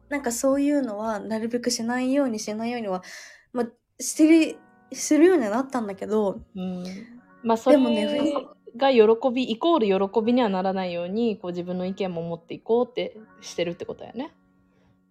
[0.09, 3.03] なんかそういうのはなるべくしないようにしないようには、
[3.51, 3.67] まあ、
[3.99, 4.57] してる、
[4.93, 6.83] するようにはなったんだけど、うん。
[7.43, 8.07] まあ、それでもね
[8.77, 9.01] が喜
[9.33, 14.33] び、イコール喜びにはならないように、こう自分の意見も持っていこうってしてるってことやね。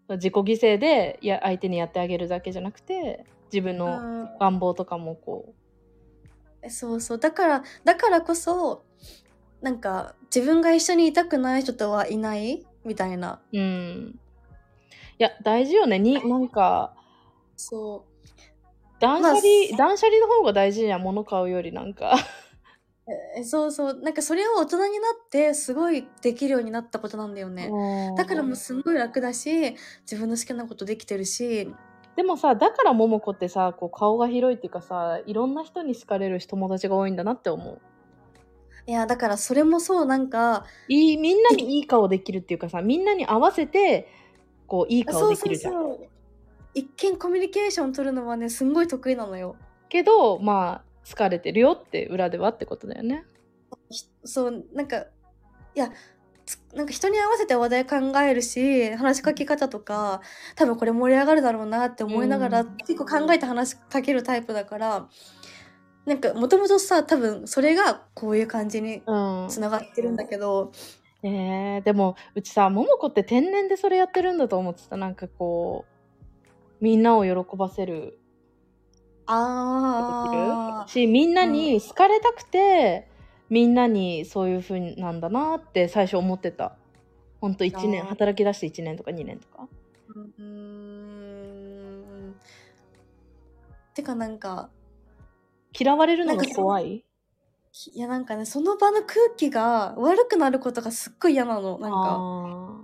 [0.08, 5.54] 自己犠牲でいや相手にやってあげるだけじゃなくて、自分うのん、願望とかもこ
[6.68, 7.18] そうそう。
[7.18, 8.84] だから、だからこそ、
[9.60, 12.66] なんか自分が一緒にいたくない人とはいない？
[12.84, 13.40] みたいな。
[13.52, 14.20] う、うん。
[15.18, 15.98] いや、大事よね。
[15.98, 16.94] に、なんか、
[17.56, 19.00] そう。
[19.00, 19.40] 断捨離、
[19.70, 22.16] まあ断捨離の方が大事や物買うよりなんか
[23.36, 24.00] えそうそう。
[24.00, 27.70] なんかそれを大人になってすごいできるようになったことなんだよね。
[28.16, 31.72] だからもうすんごい楽だし、自分の好きなことできてるし、
[32.16, 37.80] でもさだから桃子ってさこう顔が広いっていうかさいろんな人に好かれる友達が多いんだなって思う
[38.88, 44.08] いや、だからそれもそう、なんか、いいみんなにいい顔できるっていうかさみんなに合わせて
[44.66, 46.08] こういい顔そうそうできるじゃんそう。
[46.74, 49.56] 一見コミュニケーション取るのはね、すんごい得意なのよ。
[49.88, 53.24] けどまあ疲れてるよって裏ではってことだよね。
[53.90, 55.06] ひそう、なんか、い
[55.74, 55.90] や、
[56.44, 60.20] つなんか人に合わせて話題考えるし、話しかけ方とか、
[60.56, 62.76] 多分これ盛り上がるだろうなって思いながら、うん。
[62.78, 65.08] 結構考えて話しかけるタイプだから、
[66.06, 69.46] なんかもともとさ、多分それがこういう感じにうん。
[69.48, 70.72] つながってるんだけど、
[71.22, 74.96] えー、でもうちさ桃子って天然でそれやってるんだと思ってた。
[74.96, 78.18] なんかこうみんなを喜ばせる
[79.26, 83.08] あー、しみんなに好かれたくて、
[83.48, 86.76] みんなにそういう風なんだなって最初思ってた。
[87.40, 89.68] ほんと1年働き出して1年とか2年とか。
[90.08, 90.44] うー
[92.30, 92.34] ん。
[93.94, 94.70] てかなんか、
[95.78, 97.04] 嫌われるのが怖い？
[97.92, 101.78] いやなんかね、その場の空気が悪くなることがすっごい嫌なの。
[101.78, 102.80] なんか、あ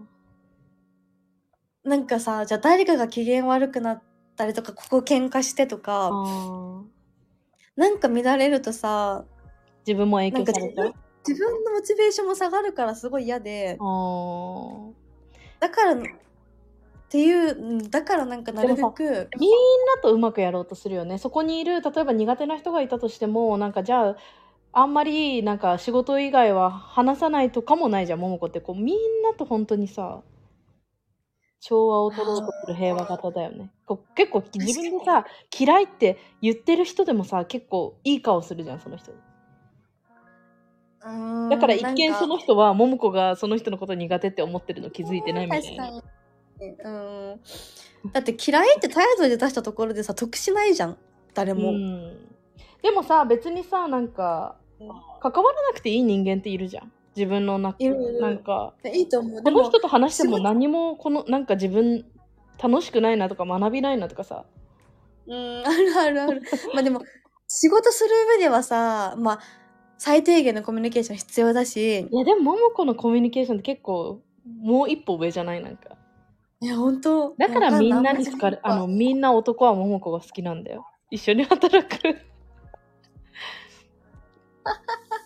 [1.84, 4.02] なんかさ、じゃあ誰かが機嫌悪くなっ
[4.42, 5.80] たりとか、ここ喧嘩してとー。
[5.80, 6.10] か、
[7.76, 9.24] なんか乱れるとさ、
[9.86, 10.94] 自分も影響されちゃう？
[11.26, 13.78] 自分のモチベーションも下がるからすごい嫌で、
[15.60, 15.96] だから、っ
[17.08, 19.50] ていう、うんだからなんかなるべく、みん
[19.94, 21.18] なとうまくやろうとするよね。
[21.18, 24.16] そこにいる例えば苦手な人がいたとしてもなんかじゃあ
[24.72, 28.60] あんまりなんか仕事以外は話さないとかもないじゃん桃子って。
[28.60, 30.22] こうみんなと本当にさ
[31.62, 33.70] 調和を取ろうとする平和型だよね。
[33.86, 35.24] こう結構自分でさ
[35.56, 46.02] 嫌いって言ってる人でもさ結構いい顔するじゃんその人うーんだから一見その人は桃子がその人のこと苦手って思ってるの気づいてないみたいな。
[46.60, 47.40] うん。
[48.12, 50.98] だって嫌いって態度で出したところでさ、得しないじゃん。
[51.32, 51.70] 誰も。
[51.70, 52.28] うん、
[52.82, 54.56] でもさ別にさなんか
[55.20, 57.72] 関わらなくていい人間っているじゃん自分のなん
[58.38, 59.42] かいいと思う。
[59.42, 62.04] この人と話しても何もこのなんか自分
[62.62, 64.44] 楽しくないなとか学びないなとかさ。
[65.26, 66.42] うん、あるあるある。
[66.74, 67.02] まあでも、
[67.46, 69.40] 仕事する上ではさ、まあ、
[69.98, 74.20] 最低限のコミュニケーション必要だし、いやでも桃子のコミュニケーションって結構
[74.60, 75.62] もう一歩上じゃない？
[75.62, 75.96] なんか。
[76.60, 77.34] いや、本当。
[77.36, 80.86] だからみんなに好かれあのみんな男は桃子が好きなんだよ。
[81.10, 82.16] 一緒に働く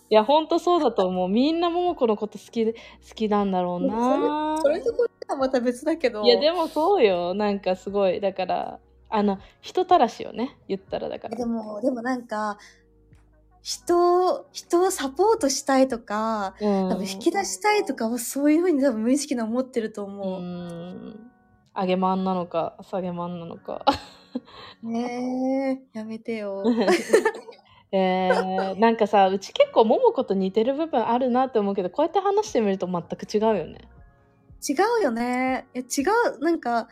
[0.09, 1.29] いやほんとそうだと思う。
[1.29, 2.79] みんな桃子のこと好きで好
[3.15, 4.59] きなんだろうな。
[4.63, 6.23] それところはまた別だけど。
[6.23, 7.35] いやでもそうよ。
[7.35, 8.21] なんかすごい。
[8.21, 10.57] だからあの人たらしよね。
[10.69, 11.37] 言ったらだから。
[11.37, 12.59] でも、でもなんか、
[13.63, 16.89] 人を、人をサポートしたいとか、うん。
[16.89, 20.41] 多分引き出したいとかはそういうふうに多分無意識に思ってるとう思う。
[20.41, 21.31] ん。
[21.75, 23.85] 上げまんなのか下げまんなのか。
[24.83, 26.63] ねえ、やめてよ。
[27.97, 33.89] えー、 なんかさうち結構桃子と似てる部分あるなって思うけどこうやって話してみると全く違うよね
[34.69, 35.67] 違うよね。
[35.75, 36.03] いや違
[36.37, 36.89] う、なんか、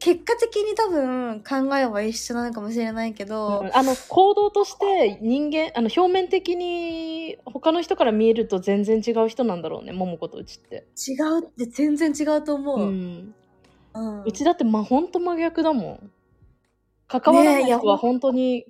[0.00, 12.80] 結果的に多分考えは一緒なのかもしれないけど、あの行動として人間あの表面的に他の人から見えると全然違う人なんだろうね桃子とうちって、違うって全然違うと思う。
[12.80, 12.92] ううん。
[12.94, 16.10] ん、うちだってまほんと真逆だもん
[17.08, 18.66] 関わらない人は本当に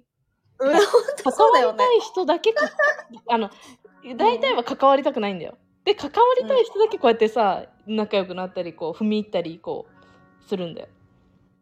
[0.60, 1.94] うん、関わりた。
[1.94, 2.68] い人だけか
[3.28, 3.50] あの
[4.16, 5.56] 大体は関わりたくないんだよ。
[5.84, 10.88] で関わりたい人だけこうやってさ仲良くなったりこう踏み入ったりこうするんだよ。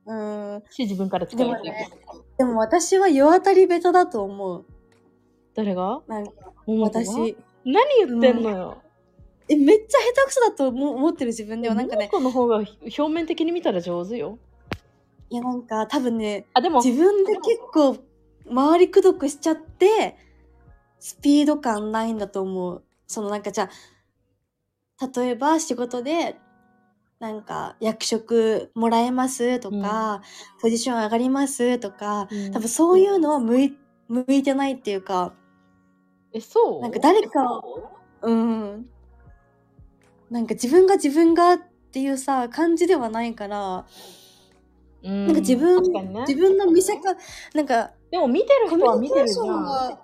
[0.07, 0.62] うん。
[0.70, 1.68] し自分から近寄って。
[1.68, 1.90] いく、でもね、
[2.38, 4.64] でも私は世当たり下手だと思う。
[5.55, 6.03] 誰が？
[6.07, 6.32] なんか
[6.66, 7.36] 私。
[7.64, 8.82] 何言ってんのよ、
[9.49, 11.74] え、めっちゃ下手くそだと思思ってる自分では。
[11.74, 14.38] なんかね、桃子の方が表面的に見たら上手よ。
[15.30, 17.97] いやなんか多分ね、あでも自分で結構
[18.49, 20.16] 周りくどくしちゃって、
[20.99, 22.84] スピード感ないんだと思う。
[23.07, 23.70] そのなんかじゃ
[25.01, 26.38] あ、例えば仕事で、
[27.18, 30.22] なんか役職もらえますとか、
[30.61, 33.78] ポジション上がりますとか、うん多分そういうのは向い
[34.09, 35.34] 向いてないっていうか、
[36.32, 36.82] え、そう？
[36.82, 37.90] なんか誰かを、
[38.22, 38.34] う？
[38.34, 38.86] ん。
[40.30, 41.59] なんか自分が自分がっ
[41.92, 43.86] ていうさ、感じではないから、
[45.03, 46.24] うんなんか自分、ね。
[46.28, 47.14] 自分の見せか、
[47.55, 49.98] なんかでも見てる人は見てるじゃん。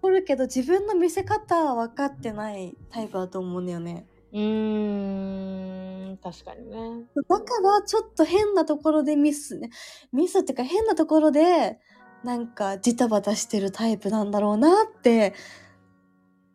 [0.00, 4.06] 取るけど自分の見せ方は分かってないタイプだと思うんだよね。
[4.32, 7.04] うーん、確かにね。
[7.16, 9.70] だからちょっと変なところでミスね。
[10.12, 11.80] ミスっていうか変なところで
[12.22, 15.34] なんかジタバタしてるタイプなんだろうなって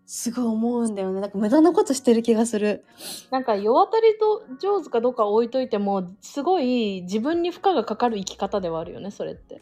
[0.06, 1.20] すごい思うんだよね。
[1.20, 2.86] なんか無駄なことしてる気がする。
[3.32, 9.62] なんか世渡りと上手かどうか置いといても、すごい自分に負荷がかかる生き方ではあるよね、それって。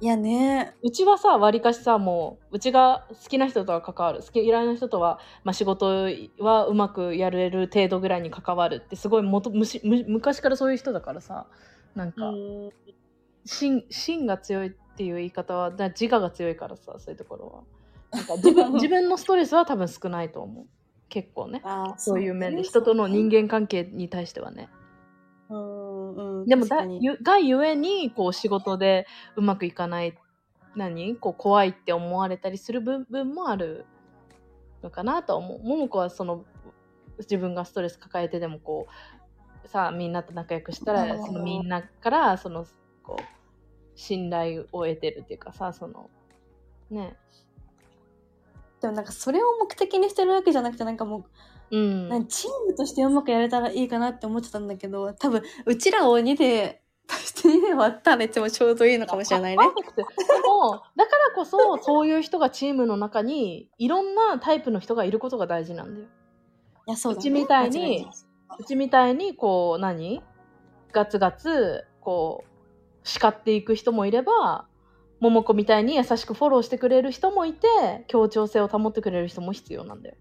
[0.00, 0.74] いやね。
[0.82, 4.20] うちはさ、わりかしさ、もう、うちが好きな人とは関わる。
[4.20, 11.46] 好き嫌いな人とは、まあ、仕事はうまくやれる程度ぐらいに関わるって、すごいもとむしむ昔からそういう人だからさ、
[11.94, 12.70] なんか、うん。
[13.46, 17.62] 芯芯が強いっていう言い方はだ自我が強いからさそういうところは。
[18.18, 20.66] なんか自分 自分のストレスは多分少ないと思う。
[21.08, 21.62] 結構ね。
[21.96, 22.56] そういう面で。
[22.56, 24.68] ね人との人間関係に対してはね。
[25.48, 26.46] うんうん。
[26.46, 26.86] でもだ
[27.22, 30.16] がゆえにこう仕事でうまくいかない
[30.74, 31.16] 何？
[31.16, 33.86] こう怖いって思われたりする部分もある
[34.82, 35.60] のかなとは思う。
[35.62, 36.44] 桃子はその
[37.18, 38.86] 自分がストレス抱えてでもこ
[39.64, 42.66] うさあみんなと仲良くしたらうんそのみんなからその
[43.02, 43.22] こう
[43.94, 46.10] 信頼を得てるっていうかさその
[46.90, 47.16] ね。
[48.82, 51.24] でもなんかそれを目的にしてるわけじゃなくてなんかもう
[51.70, 52.26] うん。
[52.28, 59.56] チームとしてうまくやれたらいいかなって思ってたんだけど多分うちらを2で足して2で割ったらいつもちょうどいいのかもしれないね。
[59.56, 59.70] パー。
[59.70, 60.04] フェクトで
[60.40, 66.06] もだからこそそういう人がチームの中にいろんなタイプの人がいることが大事なんだよ。
[66.88, 67.20] いやそうだね。
[67.20, 68.06] うちみたいに
[68.58, 70.22] うちみたいにこう何？
[70.92, 72.48] ガツガツこう
[73.02, 74.66] 叱っていく人もいれば
[75.20, 77.66] 桃子みたいに優しくフォローしてくれる人もいて
[78.06, 80.16] 協調性を保ってくれる人も必要なんだよ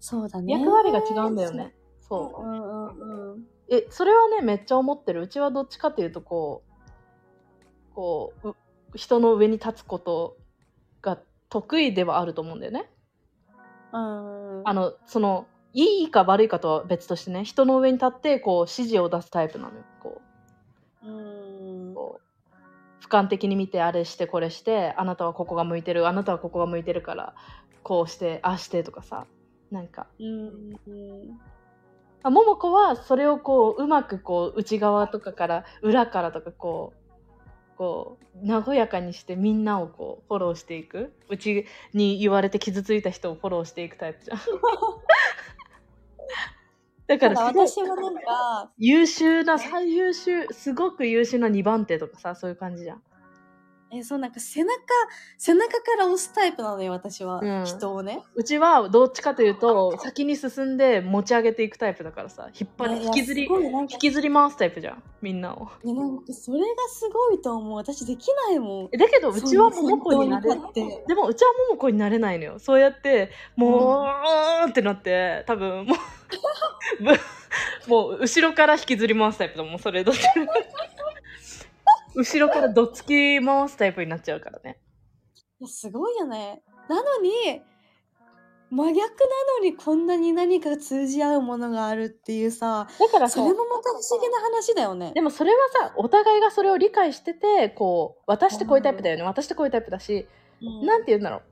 [0.00, 0.52] そうだね。
[0.52, 1.74] 役割が違うんだよね。
[2.00, 2.42] そう。
[2.42, 3.44] うんうんうん。
[3.70, 5.22] えそれはねめっちゃ思ってる。
[5.22, 8.54] うちはどっちかっていうとこうこうう
[8.94, 10.36] 人の上に立つこと
[11.02, 11.18] が
[11.48, 12.90] 得意ではあると思うんだよね。
[13.92, 19.84] うんあのそのいいか悪いかとは別としてね人の上に立ってこう指示を出すタイプなのよ。
[20.02, 20.22] こ
[21.04, 21.10] う。
[21.10, 21.90] ん。
[21.92, 22.28] うこう。
[23.00, 27.34] 俯瞰的に見てあれしてこれしてあなたはここが向いてるあなたはここが向いてるから
[27.82, 29.26] こうしてああしてとかさ
[29.70, 30.06] なんか。
[30.18, 31.38] うん
[32.24, 36.98] あ桃子はそれをこううまくこう内側とかから裏からとかこう
[37.78, 41.12] こう和やかにしてみんなをこうフォローしていく？
[41.28, 41.64] うち
[41.94, 44.38] に言われて傷ついた人をフォローしていくタイプじゃん。
[47.06, 53.02] だから私はなんか、優秀な最優秀すごく優秀な2番手とかさそういう感じじゃん
[53.90, 54.72] え、そうなんか背中、
[55.38, 57.40] 背中から押すタイプなのよ、私は。
[57.42, 57.64] うん。
[57.64, 58.22] 人をね。
[58.34, 63.94] うちはどっちかというと先に進んで持ち上げていくタイプだからさ引っ張り引きずりすごいなんか。
[63.94, 65.68] 引きずり回すタイプじゃんみんなを。
[65.84, 67.76] いやなんかそれがすごいと思う。
[67.76, 68.88] 私できないもん。
[68.92, 72.58] えだけどうちは桃子になれってでもうちは桃子になれないのよ。
[72.58, 75.96] そうやってもう、うーんってなって多分もう
[77.02, 77.12] ぶ
[77.88, 80.20] もう後ろから引きずり回すタイプだもんそれどっち
[82.14, 84.80] 後ろからどっつき回すタイプになっちゃうからね。
[85.60, 86.62] いやすごいよね。
[86.88, 87.62] なのに、
[88.70, 89.04] 真逆な
[89.58, 95.12] のにこんなに何か通じ合うものがあるっていうさ、だからさそれもまた不思議な話だよね。
[95.14, 99.22] でもそれはさお互いがそれを理解しててこう私ってこういうタイプだよね。
[99.22, 100.28] 私ってこういうタイプだし、
[100.60, 100.86] うん。
[100.86, 101.42] なんて言うんだろ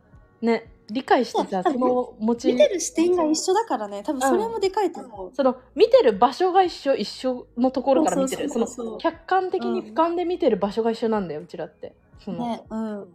[0.42, 0.46] う。
[0.46, 4.02] ね理解してさその持ち見てる視点が一緒だからね。
[4.04, 5.34] 多分それもでかいと思う。
[5.34, 13.14] その見てる場所が一緒一緒のところから見てるその客観的に俯瞰で見てる場所が一緒なんだようちらってその、ね、うん。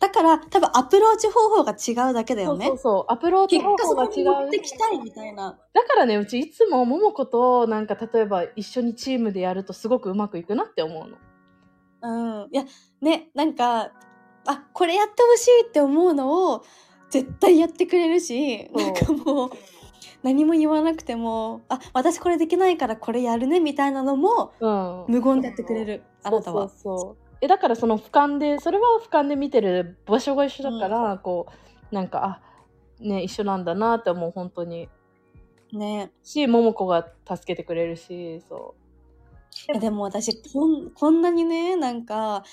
[0.00, 2.66] だから多分アプローチ方法が違うだけだよね。
[2.66, 5.58] そうそうアプローチ結果方法が違そこに持っうてきたいみたいな。
[5.74, 11.18] だからねうちいつも桃子となんか例えば一緒にチームでやるとすごくうまくいくなって思うの
[12.02, 12.48] うん。
[12.52, 12.64] いや、
[13.00, 13.92] ね、なんか、
[14.46, 16.64] あ、これやってほしいって思うのを
[17.20, 19.50] 絶対やってくれるし、なんかもう、
[20.22, 25.04] 何も言わなくても、あ、私これできないからこれやるねみたいなのもうん。
[25.08, 26.68] 無言でやってくれる、あなたは。
[26.68, 31.46] そうそうえだからその俯瞰でそれは俯瞰で見てる場所が一緒だから、こ
[31.92, 32.42] うなんかあ
[32.98, 34.88] ね一緒なんだなって思う本当に。
[35.72, 36.10] ね。
[36.22, 38.74] し桃子が助けてくれるしそ
[39.74, 42.44] えでも私こん、こんなにね、なんか、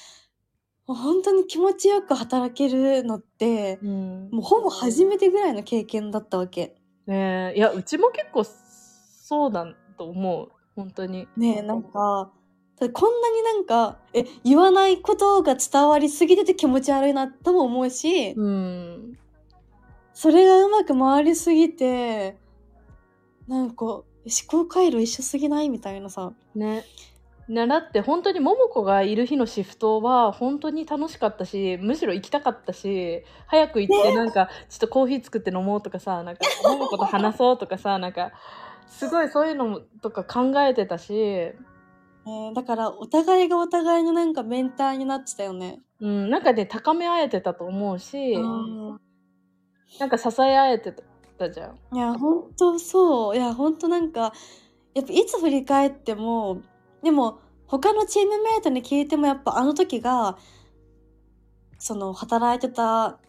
[0.87, 4.29] もう本当に気持ちよく働けるのって、うん。
[4.31, 6.75] もうほぼ初めてぐらいの経験だったわけ。
[7.07, 9.65] ねえ、いや、うちも結構そうだ
[9.97, 10.51] と思う。
[10.75, 11.27] 本当に。
[11.37, 12.31] ねえ、なんか、
[12.79, 19.17] だこんなになんか、え、言わないことが伝わりすぎてて気持ち悪いなとも思うし、うん。
[20.13, 22.37] それがうまく回りすぎて、
[23.47, 24.05] なんか、思
[24.47, 26.33] 考回路一緒すぎないみたいなさ。
[26.55, 26.83] ね。
[27.47, 38.31] ね、だって本当に桃子がいる日のシフトは本当に楽しかったしむしろ行きたかったし早く行ってなんかちょっとコーヒー作って飲もうとかさなんか桃子と話そうとかさなんか
[38.87, 45.81] すごいそういうのとか考えてたし、えーだから、お互いがお互いのなんかメンターになってたよね。
[45.99, 48.39] うん、なんかね高め合えてたと思うしう
[48.93, 48.99] ん
[49.99, 50.93] なんか支え合えて
[51.37, 51.79] たじゃん。
[51.95, 53.35] いや、ほんとそう。
[53.35, 54.33] いや、ほんとなんか、
[54.93, 56.61] やっぱいつ振り返っても、
[57.03, 60.37] でも、他のチームメイトに聞いてもやっぱあの時が、
[61.77, 63.19] その、働いてた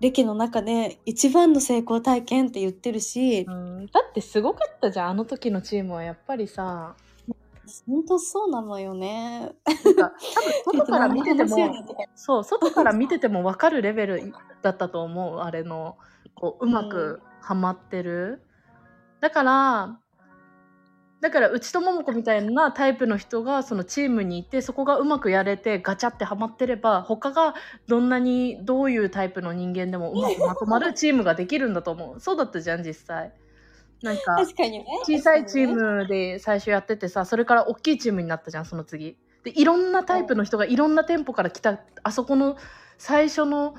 [0.00, 6.94] 歴の中で一番の成功体験って言ってるし、うん、だってすごかったじゃんあの時のチームはやっぱりさ。
[7.86, 9.52] ほんとそうなのよね。
[10.64, 11.56] 多分外から見てても
[12.14, 14.32] そう外から見てても分かるレベル
[14.62, 15.98] だったと思うあれの
[16.34, 18.42] こううまくはまってる、
[19.20, 20.00] だから
[21.20, 27.54] だからうちと桃子みたいなタイプの人がそのチームにいてそこがうまくやれてガチャってはまってれば他が
[27.88, 32.20] どんなにどういうタイプの人間でもうまくまとまるチームができるんだと思う。
[32.20, 33.32] そうだったじゃん実際。
[34.02, 34.36] なんか。
[35.04, 39.18] 小さいチームで最初やっててさそれから大きいチームになったじゃんその次。
[39.42, 42.56] でいろんなタイプの人がいろんな店舗から来たあそこの
[42.96, 43.74] 最初の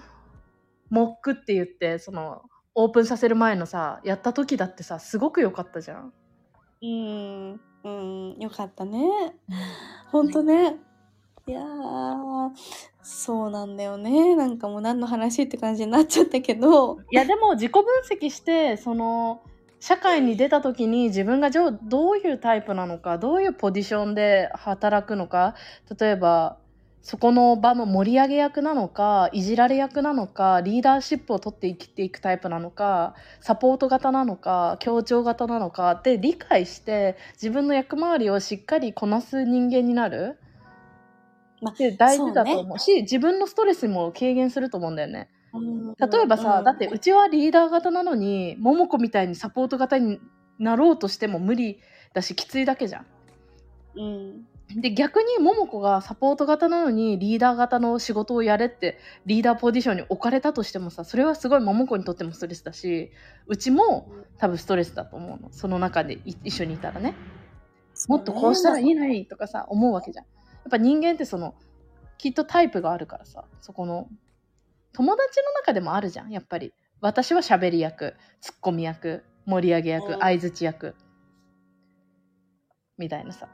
[0.90, 2.44] モックって言ってその
[2.76, 6.14] オープンさせる前のさやった時だってさすごく良かったじゃん
[6.82, 9.00] うん、うん、よかったね。
[10.12, 10.78] ほんとね。
[11.48, 12.52] いやー、
[13.02, 14.36] そうなんだよね。
[14.36, 19.42] なんかもう何の話って感じになっちゃったけど、いやでも自己分析してその
[19.80, 25.56] 社会に出た時に自分がどういうタイプなのかどういうポジションで働くのか
[26.00, 26.58] 例えば
[27.02, 40.38] そこの場の盛り上げ役なのかいじられ役なのかリーダーシップを取って生きていくタイプなのかサポート型なのか協調型なのかって理解して自分の役回りをしっかりこなす人間になる。
[41.62, 42.80] まって大事だと思う。
[42.80, 45.30] し自分のストレスも軽減すると思うんだよね。
[45.54, 50.20] うん例えばさ、うんだってうちはリーダー型なのに桃子みたいにサポート型に
[50.60, 51.80] なろうとしても無理
[52.14, 53.06] だしきついだけじゃん。
[53.96, 63.12] うん、で逆に桃子がサポート型なのにリーダー型の仕事をやれってリーダーポジションに置かれたとしてもさそれはすごい桃子にとってもストレスだし
[63.48, 64.08] うちも
[64.38, 65.50] 多分ストレスだと思うの。
[65.52, 67.16] その中でい一緒にいたらね。
[68.08, 70.26] もっとこうしたらいいのにとかさ思うわけじゃん。
[70.26, 70.30] や
[70.68, 71.56] っぱ人間ってその
[72.20, 74.08] きっとタイプがあるからさそこの
[74.94, 76.30] 友達の中でもあるじゃん。
[76.30, 76.74] やっぱり。
[77.02, 80.20] 私は喋り役ツッコミ役盛り上げ役うん。
[80.20, 80.96] 相づち役
[82.98, 83.48] みたいなさ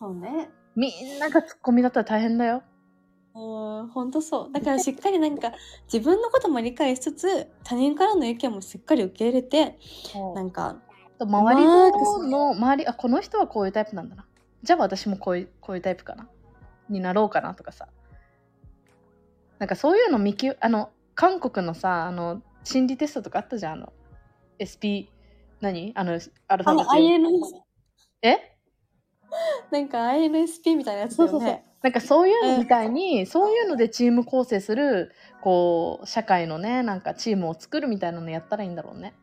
[0.00, 0.50] そうね。
[0.76, 2.62] みんながツッコミだったら大変だよ。
[3.34, 4.52] うん、ほんとそう。
[4.52, 5.52] だからしっかりなんか
[5.92, 9.78] 自分のことも理解しつつ、他人からの意見もしっかり受け入れて、
[10.34, 10.76] なんか、
[11.18, 14.24] と周りのの周りあこの人はこういうタイプなんだな。
[14.62, 16.28] じゃあ私もこういうこういうタイプかな。
[16.88, 17.88] になろうかなとかさ。
[19.58, 23.72] なんかそういうの見きあの韓国のさあの心理テストとかあったじゃん。
[23.74, 23.92] あの
[24.62, 25.10] SP
[25.60, 25.92] 何？
[25.96, 27.64] あのアルファベット
[28.22, 28.57] え？
[29.70, 31.64] なんか INSP みたいなやつだよね。
[31.82, 35.12] なんかそういうのみたいに、そういうのでチーム構成する
[35.42, 39.14] こう社会のねなんかチームを作るみたいなのやったらいいんだろうね。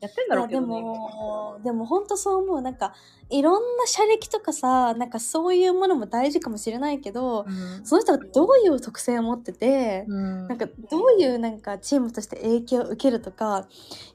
[0.00, 0.66] やってんだろうけどね。
[0.66, 2.62] も、でも本当そう思う。
[2.62, 2.94] なんか、
[3.30, 7.84] いろんな社歴とかさ、なんかそういうものも大事かもしれないけど、うん。
[7.84, 10.46] その人がどういう特性を持ってて、うん。
[10.46, 13.66] なんかどういうなんかチームとして影響を受けるとか、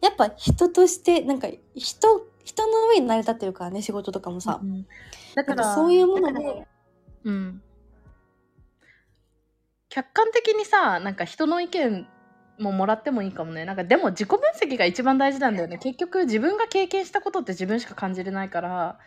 [0.02, 4.60] やっぱ人として、なんか人、人の上に成り立ってるからね、仕事とかもさ。
[4.62, 4.86] うん
[5.36, 6.68] だからそういうもので、
[7.24, 7.62] うん、
[9.90, 12.08] 客観的にさなんか人の意見
[12.60, 13.66] ももらってもいいかもね。
[13.66, 15.78] なんかでも自己分析が一番大事なんだよね。
[15.80, 19.00] 結局自分が経験したことって自分しか感じれないから。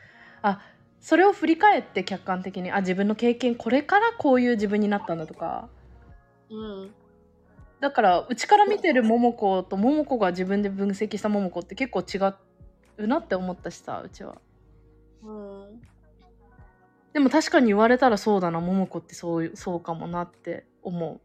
[0.43, 0.61] あ
[1.01, 5.69] それを振り返って客観的にあ自分の経験これからこういう自分になったんだとか。
[6.51, 6.91] うん。
[7.81, 12.19] だからうちから見てる桃子と桃子が自分で分析した桃子って結構違
[12.99, 14.37] うなって思ったしさうちは。
[15.23, 15.81] うん。
[17.13, 21.21] でも確かに言われたらそうだな桃子ってそうそうかもなって思う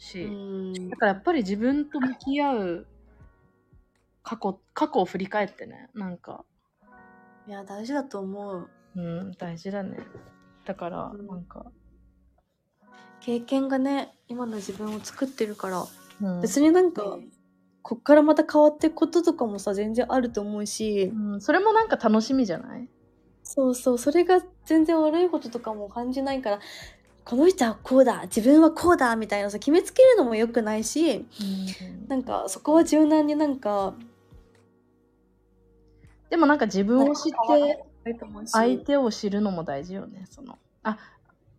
[0.00, 0.90] し、うん。
[0.90, 2.86] だからやっぱり自分と向き合う
[4.22, 6.44] 過去過去を振り返ってねなんか。
[7.46, 8.68] いや、大事だと思う。
[8.94, 9.98] うん大事だね。
[10.64, 11.26] だからうん。
[11.26, 11.66] なんか。
[13.20, 15.86] 経験がね今の自分を作ってるから。
[16.20, 16.40] うん。
[16.40, 17.18] 別になんか
[17.88, 22.86] こっからまた変わっていくこととかもさ全然あると思うしうん、それもなんか楽しみじゃない？
[23.42, 26.60] そうそうそれが全然悪いこととかも感じないから
[27.24, 31.24] この人はこうだ自分はこうだみたいなさ決めつけるのも良くないし
[32.08, 33.94] なんかそこは柔軟になんか
[36.28, 40.26] でもなんか自分を知って相相手を知るのも大事よね。
[40.28, 40.98] そのあ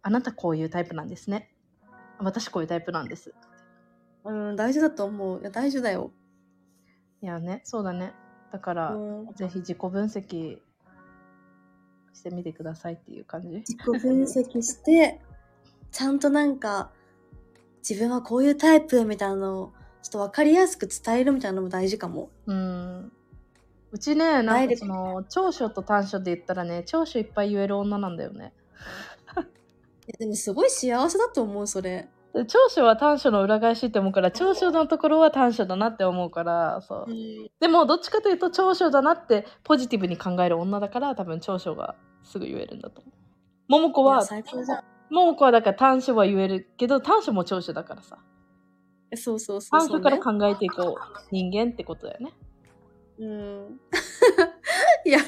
[0.04, 1.50] あなたこういうタイプなんですね。
[2.20, 3.34] 私こういうタイプなんです。
[4.26, 6.12] うん大事だと思ういや大事だよ、
[7.22, 8.14] いやね、そうだね。
[8.52, 10.60] だから、うん、ぜひ自己分析
[12.14, 13.58] してみてくださいっていう感じ。
[13.60, 15.22] 自己分析して
[15.92, 16.92] ちゃんとなんか
[17.88, 23.12] 自分はこういうタイプみたいなのをちょっと分かりやすく伝えるみたいなのも大事かもうん。
[23.92, 28.54] うちね、ダなんかその長所と短所で言ったらね、長所いっぱい言える女なんだよね。
[30.18, 32.10] でもすごい幸せだと思うそれ、で
[32.48, 37.08] 長所は短所の裏返しって思うから、長所のところは短所だなって思うから、そう。
[37.60, 43.14] でもどっちかというと長所だなってポジティブに考える女だから多分長所がすぐ言えるんだと思う。
[43.68, 44.24] 桃子は、
[45.10, 48.20] 桃子はだから短所は言えるけど短所も長所だからさ。
[49.12, 52.34] えそうそうそう短所そう、ね、から考えていこう人間ってことだよね。
[53.18, 53.80] うん
[55.06, 55.20] いや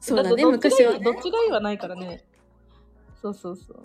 [0.00, 2.24] そうだね昔はねどっちがいいはないからね。
[3.20, 3.82] そうそうそう。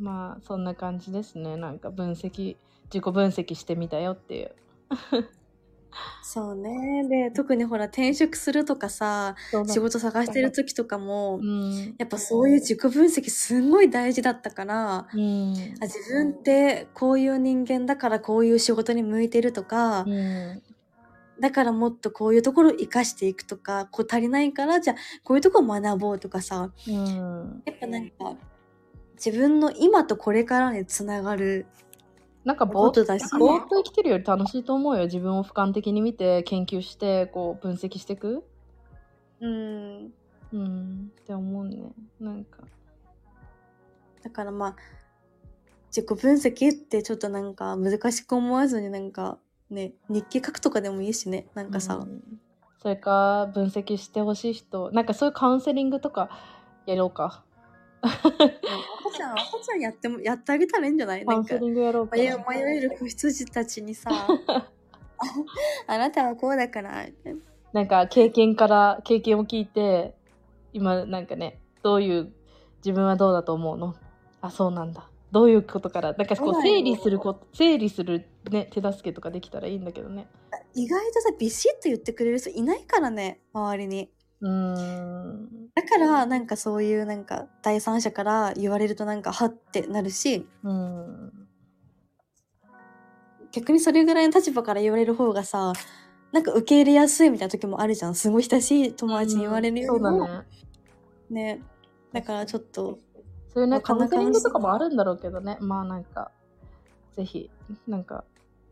[0.00, 1.56] まあそんな感じですね。
[1.56, 4.54] なんか分析、自己分析してみたよっていう。
[6.22, 9.36] そうねで特にほら転職するとかさ
[9.66, 11.94] 仕事探してる時とかもうん。
[11.98, 15.52] やっぱそういう自己分析すんごい大事だったからうん。
[15.80, 20.62] あ自分ってこういう人間だからこういう仕事に向いてるとか、うん。
[21.40, 27.62] だからもっとこういうところを生かしていくとかこう足りないからじゃあこういうところを学ぼうとかさうん。
[27.66, 28.36] やっぱなんか
[29.14, 31.66] 自分の今とこれからにつながる
[32.44, 35.04] なんかぼーっことだしぼーっと生きてるより楽しいと思うよ。
[35.04, 38.44] 自分を俯瞰的に見て研究してこう分析していく。
[39.40, 40.12] うん
[40.52, 41.12] うん。
[41.20, 41.92] って思うね。
[42.20, 42.58] なんか。
[44.22, 44.76] だからまあ
[45.88, 49.38] 自己分析ってちょっとなんか難しく思わずになんか
[49.70, 52.22] ね日記書くとかでもいいしねなんかさ、うん
[52.82, 56.30] それか分析してほしい人なんかそういうカウンセリングとか
[56.84, 57.44] やろうか。
[58.02, 58.30] 赤
[59.16, 62.16] ちゃん赤ちゃんやってもやってあげたらいいんじゃないなんかカウンセリングやろうか。
[62.16, 64.10] 迷える子羊たちにさ
[65.86, 67.06] あなたはこうだから
[67.72, 70.14] なんか経験から経験を聞いて
[70.72, 72.32] 今なんかねどういう
[72.84, 73.94] 自分はどうだと思うの
[74.40, 80.26] あそうなんだどういうことからなんかこう整理するこ整理するね手助けとかできたらいいんだけどね
[80.74, 84.10] 意外とさビシッと言ってくれる人いないからね周りに
[84.42, 85.68] うーん。
[85.74, 91.32] だからなんかそういうなんか第三者から言われるとなんかはってなるしうん。
[93.52, 95.72] 逆にそれぐらいの立場から言われる方がさ
[96.32, 98.14] なんか受け入れやすいみたいな時もあるじゃん。
[98.14, 100.42] すごい親しい友達に言われるよそうだりも、ね。
[101.30, 101.62] ね。
[102.12, 102.98] だからちょっと
[103.52, 105.58] そういうねまあカウンセリングとかもあるんだろうけどね。
[105.60, 106.30] まあなんか
[107.12, 107.50] ぜひ
[107.86, 108.24] なんか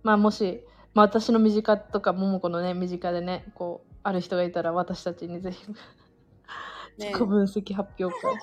[0.03, 0.63] まあもし、
[0.95, 5.77] まあ、私の身近とか桃子のね身近でねこうある人がいたら私たちにぜひね
[6.99, 8.39] 自己分析発表会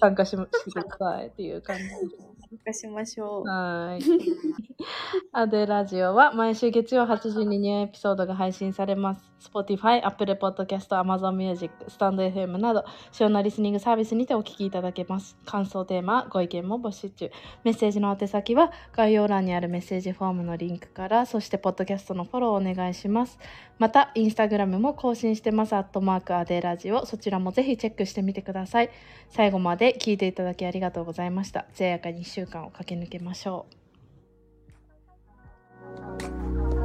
[0.00, 0.30] 参加し
[0.68, 2.35] してくださいっていう感じです。
[2.56, 4.36] 参加しましょうはーい。
[5.32, 9.30] アデラジオは毎週月曜8時にニューエピソードが配信されます。
[9.40, 15.36] Spotify、Apple Podcast、Amazon Music、StandFM など主要なリスニングサービスにてお聞きいただけます。
[15.44, 17.30] 感想テーマ、ご意見も募集中。
[17.64, 23.38] メッセージの宛先は概要欄にあるメッセージフォームのリンクから、そしてポッドキャストのフォローお願いします。
[23.78, 25.74] また、インスタグラムも更新してます。
[25.74, 27.04] アットマークアデラジオ。
[27.04, 28.90] そちらもぜひチェックしてみてください。
[29.28, 31.66] 最後まで聞いていただきありがとうございました。
[31.74, 33.66] 艶やかに1週間を駆け抜けましょ
[36.72, 36.75] う。